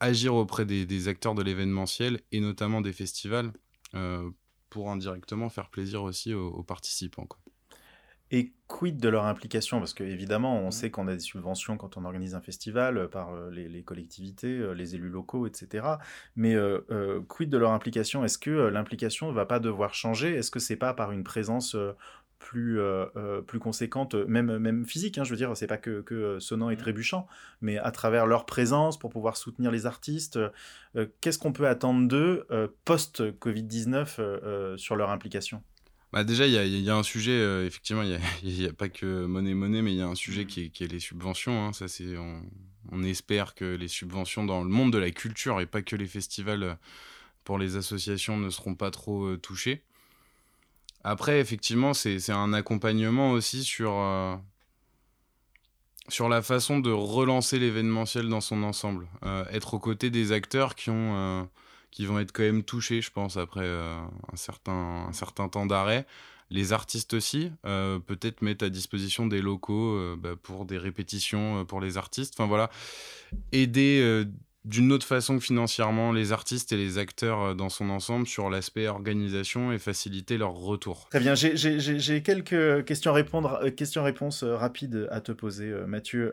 agir 0.00 0.34
auprès 0.34 0.64
des, 0.64 1.08
acteurs 1.08 1.34
de 1.36 1.42
l'événementiel 1.42 2.20
et 2.32 2.40
notamment 2.40 2.80
des 2.80 2.92
festivals 2.92 3.52
euh, 3.94 4.28
pour 4.70 4.90
indirectement 4.90 5.50
faire 5.50 5.68
plaisir 5.68 6.02
aussi 6.02 6.34
aux, 6.34 6.64
participants. 6.64 7.28
Et 8.32 8.52
quid 8.66 8.96
de 8.96 9.08
leur 9.08 9.26
implication? 9.26 9.78
Parce 9.78 9.92
qu'évidemment, 9.92 10.58
on 10.60 10.70
sait 10.70 10.90
qu'on 10.90 11.06
a 11.08 11.14
des 11.14 11.20
subventions 11.20 11.76
quand 11.76 11.96
on 11.96 12.04
organise 12.04 12.34
un 12.34 12.40
festival 12.40 13.08
par 13.10 13.34
les, 13.50 13.82
collectivités, 13.82 14.72
les 14.74 14.94
élus 14.94 15.10
locaux, 15.10 15.46
etc. 15.46 15.86
Mais 16.36 16.56
quid 17.28 17.50
de 17.50 17.58
leur 17.58 17.72
implication? 17.72 18.24
Est-ce 18.24 18.38
que 18.38 18.50
l'implication 18.50 19.28
ne 19.28 19.32
va 19.32 19.46
pas 19.46 19.58
devoir 19.58 19.94
changer? 19.94 20.34
Est-ce 20.34 20.52
que 20.52 20.60
c'est 20.60 20.76
pas 20.76 20.94
par 20.94 21.10
une 21.10 21.24
présence 21.24 21.76
plus, 22.40 22.80
euh, 22.80 23.06
euh, 23.16 23.40
plus 23.42 23.60
conséquente, 23.60 24.14
même, 24.14 24.58
même 24.58 24.84
physique, 24.84 25.18
hein, 25.18 25.24
je 25.24 25.30
veux 25.30 25.36
dire, 25.36 25.56
c'est 25.56 25.68
pas 25.68 25.76
que, 25.76 26.00
que 26.00 26.40
sonnant 26.40 26.70
et 26.70 26.76
trébuchant, 26.76 27.28
mais 27.60 27.78
à 27.78 27.92
travers 27.92 28.26
leur 28.26 28.46
présence 28.46 28.98
pour 28.98 29.10
pouvoir 29.10 29.36
soutenir 29.36 29.70
les 29.70 29.86
artistes, 29.86 30.40
euh, 30.96 31.06
qu'est-ce 31.20 31.38
qu'on 31.38 31.52
peut 31.52 31.68
attendre 31.68 32.08
d'eux 32.08 32.46
post-Covid-19 32.84 34.76
sur 34.76 34.96
leur 34.96 35.10
implication? 35.10 35.62
Bah 36.12 36.24
déjà, 36.24 36.48
il 36.48 36.52
y, 36.52 36.80
y 36.82 36.90
a, 36.90 36.96
un 36.96 37.04
sujet, 37.04 37.64
effectivement, 37.64 38.02
il 38.02 38.18
n'y 38.42 38.66
a, 38.66 38.68
a, 38.70 38.72
pas 38.72 38.88
que 38.88 39.26
monnaie-monnaie, 39.26 39.82
mais 39.82 39.92
il 39.92 39.98
y 39.98 40.02
a 40.02 40.08
un 40.08 40.16
sujet 40.16 40.44
qui 40.46 40.62
est, 40.64 40.70
qui 40.70 40.82
est 40.82 40.88
les 40.88 40.98
subventions. 40.98 41.66
Hein. 41.66 41.72
ça, 41.72 41.86
c'est, 41.86 42.16
on, 42.16 42.42
on, 42.90 43.04
espère 43.04 43.54
que 43.54 43.76
les 43.76 43.86
subventions 43.86 44.44
dans 44.44 44.64
le 44.64 44.70
monde 44.70 44.92
de 44.92 44.98
la 44.98 45.12
culture 45.12 45.60
et 45.60 45.66
pas 45.66 45.82
que 45.82 45.94
les 45.94 46.06
festivals 46.06 46.78
pour 47.44 47.58
les 47.58 47.76
associations 47.76 48.38
ne 48.38 48.50
seront 48.50 48.74
pas 48.74 48.90
trop 48.90 49.36
touchés. 49.36 49.84
Après, 51.02 51.40
effectivement, 51.40 51.94
c'est 51.94 52.30
un 52.30 52.52
accompagnement 52.52 53.30
aussi 53.32 53.64
sur, 53.64 53.92
euh, 53.94 54.36
sur 56.08 56.28
la 56.28 56.42
façon 56.42 56.78
de 56.78 56.90
relancer 56.90 57.58
l'événementiel 57.58 58.28
dans 58.28 58.40
son 58.42 58.62
ensemble. 58.62 59.08
Euh, 59.24 59.44
être 59.50 59.74
aux 59.74 59.78
côtés 59.78 60.10
des 60.10 60.32
acteurs 60.32 60.74
qui, 60.74 60.90
ont, 60.90 61.16
euh, 61.16 61.42
qui 61.90 62.04
vont 62.04 62.18
être 62.18 62.32
quand 62.32 62.42
même 62.42 62.62
touchés, 62.62 63.00
je 63.00 63.10
pense, 63.10 63.38
après 63.38 63.66
un, 63.66 64.10
certain, 64.34 65.06
un 65.08 65.12
certain 65.12 65.48
temps 65.48 65.66
d'arrêt. 65.66 66.06
Les 66.52 66.72
artistes 66.72 67.14
aussi, 67.14 67.52
peut-être 67.62 68.42
mettre 68.42 68.64
à 68.64 68.70
disposition 68.70 69.28
des 69.28 69.40
locaux 69.40 70.16
bah, 70.16 70.34
pour 70.42 70.64
des 70.64 70.78
répétitions 70.78 71.64
pour 71.64 71.80
les 71.80 71.96
artistes. 71.96 72.34
Enfin 72.36 72.48
voilà, 72.48 72.70
aider 73.52 74.26
d'une 74.64 74.92
autre 74.92 75.06
façon 75.06 75.38
que 75.38 75.44
financièrement 75.44 76.12
les 76.12 76.32
artistes 76.32 76.72
et 76.72 76.76
les 76.76 76.98
acteurs 76.98 77.40
euh, 77.40 77.54
dans 77.54 77.68
son 77.68 77.90
ensemble 77.90 78.26
sur 78.26 78.50
l'aspect 78.50 78.88
organisation 78.88 79.72
et 79.72 79.78
faciliter 79.78 80.36
leur 80.36 80.52
retour. 80.52 81.08
Très 81.10 81.20
bien, 81.20 81.34
j'ai 81.34 82.22
quelques 82.22 82.84
questions-réponses 82.84 83.74
questions 83.76 84.04
euh, 84.04 84.56
rapides 84.56 85.08
à 85.10 85.20
te 85.20 85.32
poser, 85.32 85.70
euh, 85.70 85.86
Mathieu. 85.86 86.32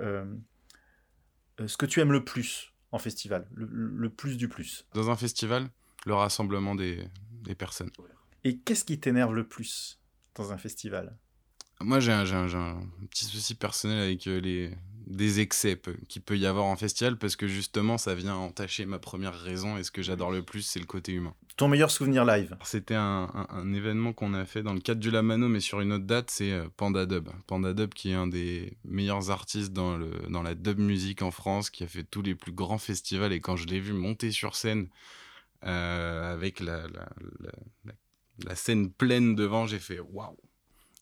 ce 1.65 1.77
que 1.77 1.85
tu 1.85 2.01
aimes 2.01 2.11
le 2.11 2.23
plus 2.23 2.73
en 2.91 2.99
festival, 2.99 3.47
le, 3.53 4.09
plus 4.09 4.37
du 4.37 4.47
plus 4.47 4.85
Dans 4.93 5.09
un 5.09 5.15
festival, 5.15 5.69
le 6.05 6.13
rassemblement 6.13 6.75
des, 6.75 7.07
des 7.43 7.55
personnes. 7.55 7.91
Et 8.43 8.57
qu'est-ce 8.59 8.85
qui 8.85 8.99
t'énerve 8.99 9.33
le 9.33 9.47
plus 9.47 9.99
dans 10.35 10.51
un 10.51 10.57
festival? 10.57 11.17
Moi, 11.79 11.99
j'ai 11.99 12.11
un, 12.11 12.23
un, 12.23 12.79
petit 13.09 13.25
souci 13.25 13.55
personnel 13.55 13.99
avec 13.99 14.25
les, 14.25 14.71
des 15.07 15.39
excès 15.39 15.79
qu'il 16.09 16.21
peut 16.21 16.37
y 16.37 16.45
avoir 16.45 16.65
en 16.65 16.75
festival 16.75 17.17
parce 17.17 17.35
que 17.35 17.47
justement 17.47 17.97
ça 17.97 18.13
vient 18.13 18.35
entacher 18.35 18.85
ma 18.85 18.99
première 18.99 19.33
raison 19.39 19.77
et 19.77 19.83
ce 19.83 19.91
que 19.91 20.01
j'adore 20.01 20.31
le 20.31 20.43
plus 20.43 20.61
c'est 20.61 20.79
le 20.79 20.85
côté 20.85 21.13
humain. 21.13 21.33
Ton 21.55 21.69
meilleur 21.69 21.89
souvenir 21.89 22.25
live? 22.25 22.55
C'était 22.63 22.95
un, 22.95 23.27
événement 23.73 24.13
qu'on 24.13 24.33
a 24.33 24.45
fait 24.45 24.63
dans 24.63 24.73
le 24.73 24.79
cadre 24.79 24.99
du 24.99 25.09
Lamano 25.09 25.47
mais 25.47 25.61
sur 25.61 25.79
une 25.79 25.93
autre 25.93 26.05
date 26.05 26.29
c'est 26.29 26.51
euh, 26.51 26.67
Panda 26.75 27.05
Dub. 27.05 27.29
Panda 27.47 27.73
Dub 27.73 27.93
qui 27.93 28.11
est 28.11 28.15
un 28.15 28.27
des 28.27 28.77
meilleurs 28.83 29.31
artistes 29.31 29.71
dans, 29.71 29.97
le, 29.97 30.11
dans 30.29 30.43
la 30.43 30.55
dub 30.55 30.79
musique 30.79 31.21
en 31.21 31.31
France 31.31 31.69
qui 31.69 31.83
a 31.83 31.87
fait 31.87 32.03
tous 32.03 32.21
les 32.21 32.35
plus 32.35 32.51
grands 32.51 32.77
festivals 32.77 33.31
et 33.31 33.39
quand 33.39 33.55
je 33.55 33.65
l'ai 33.67 33.79
vu 33.79 33.93
monter 33.93 34.31
sur 34.31 34.55
scène 34.55 34.89
euh, 35.65 36.33
avec 36.33 36.59
la, 36.59 36.87
la, 36.87 37.09
la 38.45 38.55
scène 38.55 38.91
pleine 38.91 39.35
devant 39.35 39.67
j'ai 39.67 39.79
fait 39.79 39.99
waouh 39.99 40.37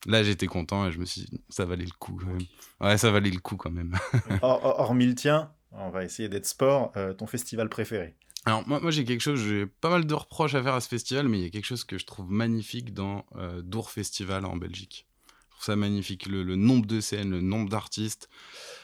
Là, 0.06 0.24
j'étais 0.24 0.48
content 0.48 0.88
et 0.88 0.91
je 0.91 1.00
me 1.00 1.06
suis 1.06 1.22
dit, 1.22 1.41
ça 1.50 1.65
valait 1.65 1.86
le 1.86 1.91
coup 1.98 2.18
quand 2.20 2.28
même. 2.28 2.46
Ouais, 2.80 2.98
ça 2.98 3.12
valait 3.12 3.32
le 3.32 3.39
coup 3.39 3.58
quand 3.58 3.72
même. 3.72 3.98
hormis 4.41 5.08
le 5.08 5.15
tien, 5.15 5.52
on 5.72 5.89
va 5.89 6.04
essayer 6.04 6.30
d'être 6.30 6.46
sport, 6.46 6.91
euh, 6.96 7.13
ton 7.13 7.26
festival 7.26 7.70
préféré 7.70 8.15
Alors, 8.46 8.68
moi, 8.68 8.80
moi 8.80 8.91
j'ai 8.91 9.04
quelque 9.04 9.22
chose, 9.22 9.41
j'ai 9.41 9.65
pas 9.65 9.89
mal 9.89 10.06
de 10.06 10.13
reproches 10.13 10.54
à 10.54 10.62
faire 10.62 10.76
à 10.76 10.82
ce 10.82 10.88
festival, 10.88 11.28
mais 11.28 11.39
il 11.39 11.44
y 11.44 11.48
a 11.48 11.50
quelque 11.50 11.65
chose 11.65 11.84
que 11.84 11.98
je 11.98 12.06
trouve 12.06 12.32
magnifique 12.32 12.94
dans 12.94 13.26
euh, 13.36 13.62
Dour 13.62 13.89
Festival 13.89 14.46
en 14.46 14.58
Belgique. 14.58 15.08
Je 15.28 15.52
trouve 15.52 15.65
ça 15.65 15.76
magnifique, 15.76 16.28
le, 16.28 16.44
nombre 16.56 16.86
de 16.86 17.02
scènes, 17.02 17.32
le 17.32 17.41
nombre 17.41 17.70
d'artistes. 17.70 18.30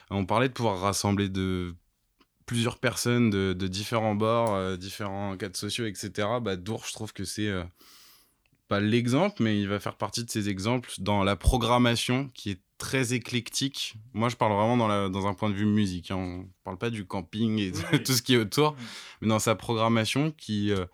On 0.09 0.25
parlait 0.25 0.47
de 0.47 0.53
pouvoir 0.53 0.79
rassembler 0.79 1.29
de 1.29 1.75
plusieurs 2.47 2.79
personnes 2.79 3.29
de, 3.29 3.53
différents 3.67 4.15
bords, 4.15 4.55
euh, 4.55 4.75
différents 4.75 5.37
cadres 5.37 5.55
sociaux, 5.55 5.85
etc. 5.85 6.27
Bah, 6.41 6.55
Dour, 6.55 6.85
je 6.85 6.93
trouve 6.93 7.13
que 7.13 7.25
c'est 7.25 7.51
pas 8.71 8.79
l'exemple, 8.79 9.43
mais 9.43 9.59
il 9.59 9.67
va 9.67 9.81
faire 9.81 9.97
partie 9.97 10.23
de 10.23 10.29
ces 10.29 10.47
exemples 10.47 10.91
dans 10.99 11.25
la 11.25 11.35
programmation 11.35 12.29
qui 12.33 12.51
est 12.51 12.61
très 12.77 13.13
éclectique. 13.13 13.95
Moi, 14.13 14.29
je 14.29 14.37
parle 14.37 14.53
vraiment 14.53 14.77
dans, 14.77 14.87
la, 14.87 15.09
dans 15.09 15.27
un 15.27 15.33
point 15.33 15.49
de 15.49 15.55
vue 15.55 15.65
musique. 15.65 16.09
Hein. 16.09 16.15
On 16.15 16.49
parle 16.63 16.77
pas 16.77 16.89
du 16.89 17.05
camping 17.05 17.59
et 17.59 17.73
tout 18.05 18.13
ce 18.13 18.21
qui 18.21 18.35
est 18.35 18.37
autour, 18.37 18.77
mais 19.19 19.27
dans 19.27 19.39
sa 19.39 19.55
programmation 19.55 20.31
qui, 20.31 20.71
euh, 20.71 20.85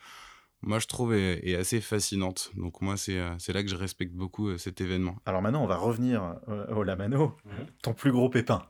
moi, 0.63 0.79
je 0.79 0.87
trouve 0.87 1.13
est, 1.13 1.53
assez 1.53 1.79
fascinante. 1.79 2.49
Donc, 2.55 2.81
moi, 2.81 2.97
c'est 2.97 3.19
euh, 3.19 3.35
c'est 3.37 3.53
là 3.53 3.61
que 3.61 3.69
je 3.69 3.75
respecte 3.75 4.15
beaucoup 4.15 4.49
euh, 4.49 4.57
cet 4.57 4.81
événement. 4.81 5.15
Alors 5.27 5.43
maintenant, 5.43 5.63
on 5.63 5.67
va 5.67 5.77
revenir 5.77 6.35
au 6.75 6.81
Lamano. 6.81 7.37
Ton 7.83 7.93
plus 7.93 8.11
gros 8.11 8.31
pépin 8.31 8.65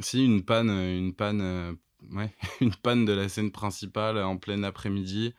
Si, 0.00 0.24
une 0.24 0.46
panne, 0.46 0.70
une 0.70 1.12
panne, 1.12 1.76
ouais, 2.10 2.34
une 2.62 2.74
panne 2.74 3.04
de 3.04 3.12
la 3.12 3.28
scène 3.28 3.52
principale 3.52 4.16
en 4.16 4.38
plein 4.38 4.62
après-midi. 4.62 5.34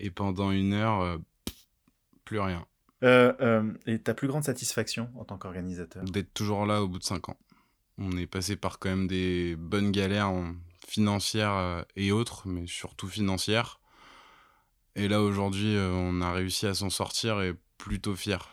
Et 0.00 0.10
pendant 0.10 0.50
une 0.50 0.72
heure, 0.72 1.20
plus 2.30 2.38
rien. 2.38 2.64
Euh, 3.02 3.32
euh, 3.40 3.72
et 3.86 3.98
ta 3.98 4.14
plus 4.14 4.28
grande 4.28 4.44
satisfaction 4.44 5.10
en 5.16 5.24
tant 5.24 5.36
qu'organisateur 5.36 6.04
D'être 6.04 6.32
toujours 6.32 6.64
là 6.64 6.80
au 6.80 6.86
bout 6.86 7.00
de 7.00 7.04
5 7.04 7.28
ans. 7.28 7.36
On 7.98 8.16
est 8.16 8.28
passé 8.28 8.54
par 8.54 8.78
quand 8.78 8.88
même 8.88 9.08
des 9.08 9.56
bonnes 9.56 9.90
galères 9.90 10.32
financières 10.86 11.56
euh, 11.56 11.82
et 11.96 12.12
autres, 12.12 12.46
mais 12.46 12.68
surtout 12.68 13.08
financières. 13.08 13.80
Et 14.94 15.08
là 15.08 15.22
aujourd'hui, 15.22 15.76
on 15.76 16.20
a 16.20 16.30
réussi 16.32 16.68
à 16.68 16.74
s'en 16.74 16.88
sortir 16.88 17.42
et 17.42 17.54
plutôt 17.78 18.14
fier. 18.14 18.48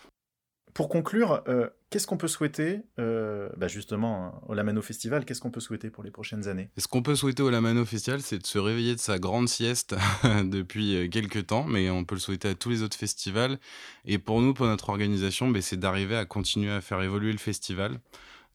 Pour 0.78 0.90
conclure, 0.90 1.42
euh, 1.48 1.70
qu'est-ce 1.90 2.06
qu'on 2.06 2.18
peut 2.18 2.28
souhaiter, 2.28 2.82
euh, 3.00 3.50
bah 3.58 3.68
justement, 3.68 4.28
hein, 4.28 4.42
au 4.48 4.54
Lamano 4.54 4.84
Festival, 4.84 5.26
qu'est-ce 5.26 5.42
qu'on 5.42 5.50
peut 5.50 5.60
souhaiter 5.60 5.90
pour 5.90 6.04
les 6.04 6.12
prochaines 6.12 6.48
années? 6.48 6.70
Ce 6.78 6.88
qu'on 6.88 7.02
peut 7.02 7.16
souhaiter 7.16 7.42
au 7.42 7.50
Lamano 7.50 7.84
Festival, 7.84 8.22
c'est 8.22 8.38
de 8.38 8.46
se 8.46 8.60
réveiller 8.60 8.94
de 8.94 9.00
sa 9.00 9.18
grande 9.18 9.50
sieste 9.50 9.96
depuis 10.44 10.96
euh, 10.96 11.10
quelques 11.10 11.48
temps, 11.48 11.64
mais 11.64 11.90
on 11.90 12.06
peut 12.06 12.14
le 12.14 12.22
souhaiter 12.22 12.50
à 12.50 12.54
tous 12.54 12.70
les 12.70 12.84
autres 12.84 12.96
festivals. 12.96 13.58
Et 14.06 14.20
pour 14.20 14.40
nous, 14.40 14.54
pour 14.54 14.68
notre 14.68 14.90
organisation, 14.90 15.50
bah, 15.50 15.62
c'est 15.64 15.80
d'arriver 15.80 16.16
à 16.16 16.26
continuer 16.26 16.70
à 16.70 16.80
faire 16.80 17.02
évoluer 17.02 17.32
le 17.32 17.40
festival, 17.40 18.00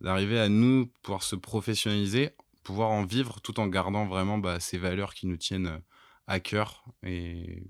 d'arriver 0.01 0.39
à 0.39 0.49
nous 0.49 0.87
pouvoir 1.03 1.25
se 1.25 1.35
professionnaliser, 1.35 2.37
pouvoir 2.63 2.91
en 2.91 3.05
vivre 3.05 3.41
tout 3.41 3.59
en 3.59 3.67
gardant 3.67 4.07
vraiment 4.07 4.39
bah, 4.39 4.61
ces 4.61 4.79
valeurs 4.79 5.15
qui 5.15 5.27
nous 5.27 5.39
tiennent 5.39 5.81
à 6.29 6.39
cœur 6.39 6.85
et 7.03 7.65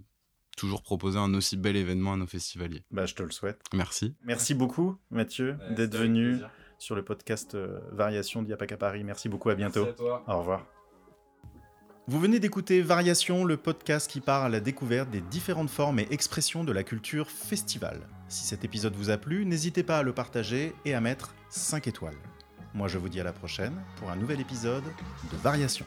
toujours 0.63 0.83
proposer 0.83 1.19
un 1.19 1.35
aussi 1.35 1.57
bel 1.57 1.75
événement 1.75 2.13
à 2.13 2.17
nos 2.17 2.27
festivaliers. 2.29 2.85
Bah, 2.93 3.05
je 3.05 3.17
te 3.17 3.23
le 3.25 3.33
souhaite. 3.33 3.61
Merci. 3.75 4.15
Merci 4.23 4.55
beaucoup, 4.55 4.97
Mathieu, 5.11 5.57
d'être 5.71 5.97
venu 5.97 6.39
sur 6.79 6.95
le 6.95 7.03
podcast 7.03 7.57
euh, 7.57 7.81
Variation 7.91 8.43
d'Iapac 8.43 8.77
Paris. 8.77 9.03
Merci 9.03 9.29
beaucoup, 9.29 9.51
à 9.51 9.57
bientôt. 9.57 9.87
Merci 9.87 10.03
à 10.03 10.05
toi. 10.05 10.25
Au 10.29 10.39
revoir. 10.39 10.65
Vous 12.07 12.21
venez 12.21 12.39
d'écouter 12.39 12.81
Variation, 12.81 13.45
le 13.45 13.57
podcast 13.57 14.09
qui 14.09 14.21
part 14.21 14.45
à 14.45 14.49
la 14.49 14.61
découverte 14.61 15.11
des 15.11 15.21
différentes 15.21 15.71
formes 15.71 15.99
et 15.99 16.07
expressions 16.13 16.63
de 16.63 16.71
la 16.71 16.85
culture 16.85 17.29
festival. 17.29 17.99
Si 18.29 18.47
cet 18.47 18.65
épisode 18.65 18.95
vous 18.95 19.11
a 19.11 19.19
plu, 19.19 19.45
n'hésitez 19.45 19.83
pas 19.83 19.99
à 19.99 20.03
le 20.05 20.13
partager 20.13 20.75
et 20.85 20.95
à 20.95 21.01
mettre 21.01 21.35
5 21.51 21.89
étoiles. 21.89 22.19
Moi 22.73 22.87
je 22.87 22.99
vous 22.99 23.09
dis 23.09 23.21
à 23.21 23.25
la 23.25 23.33
prochaine 23.33 23.75
pour 23.97 24.11
un 24.11 24.17
nouvel 24.17 24.41
épisode 24.41 24.85
de 24.85 25.37
Variation. 25.39 25.87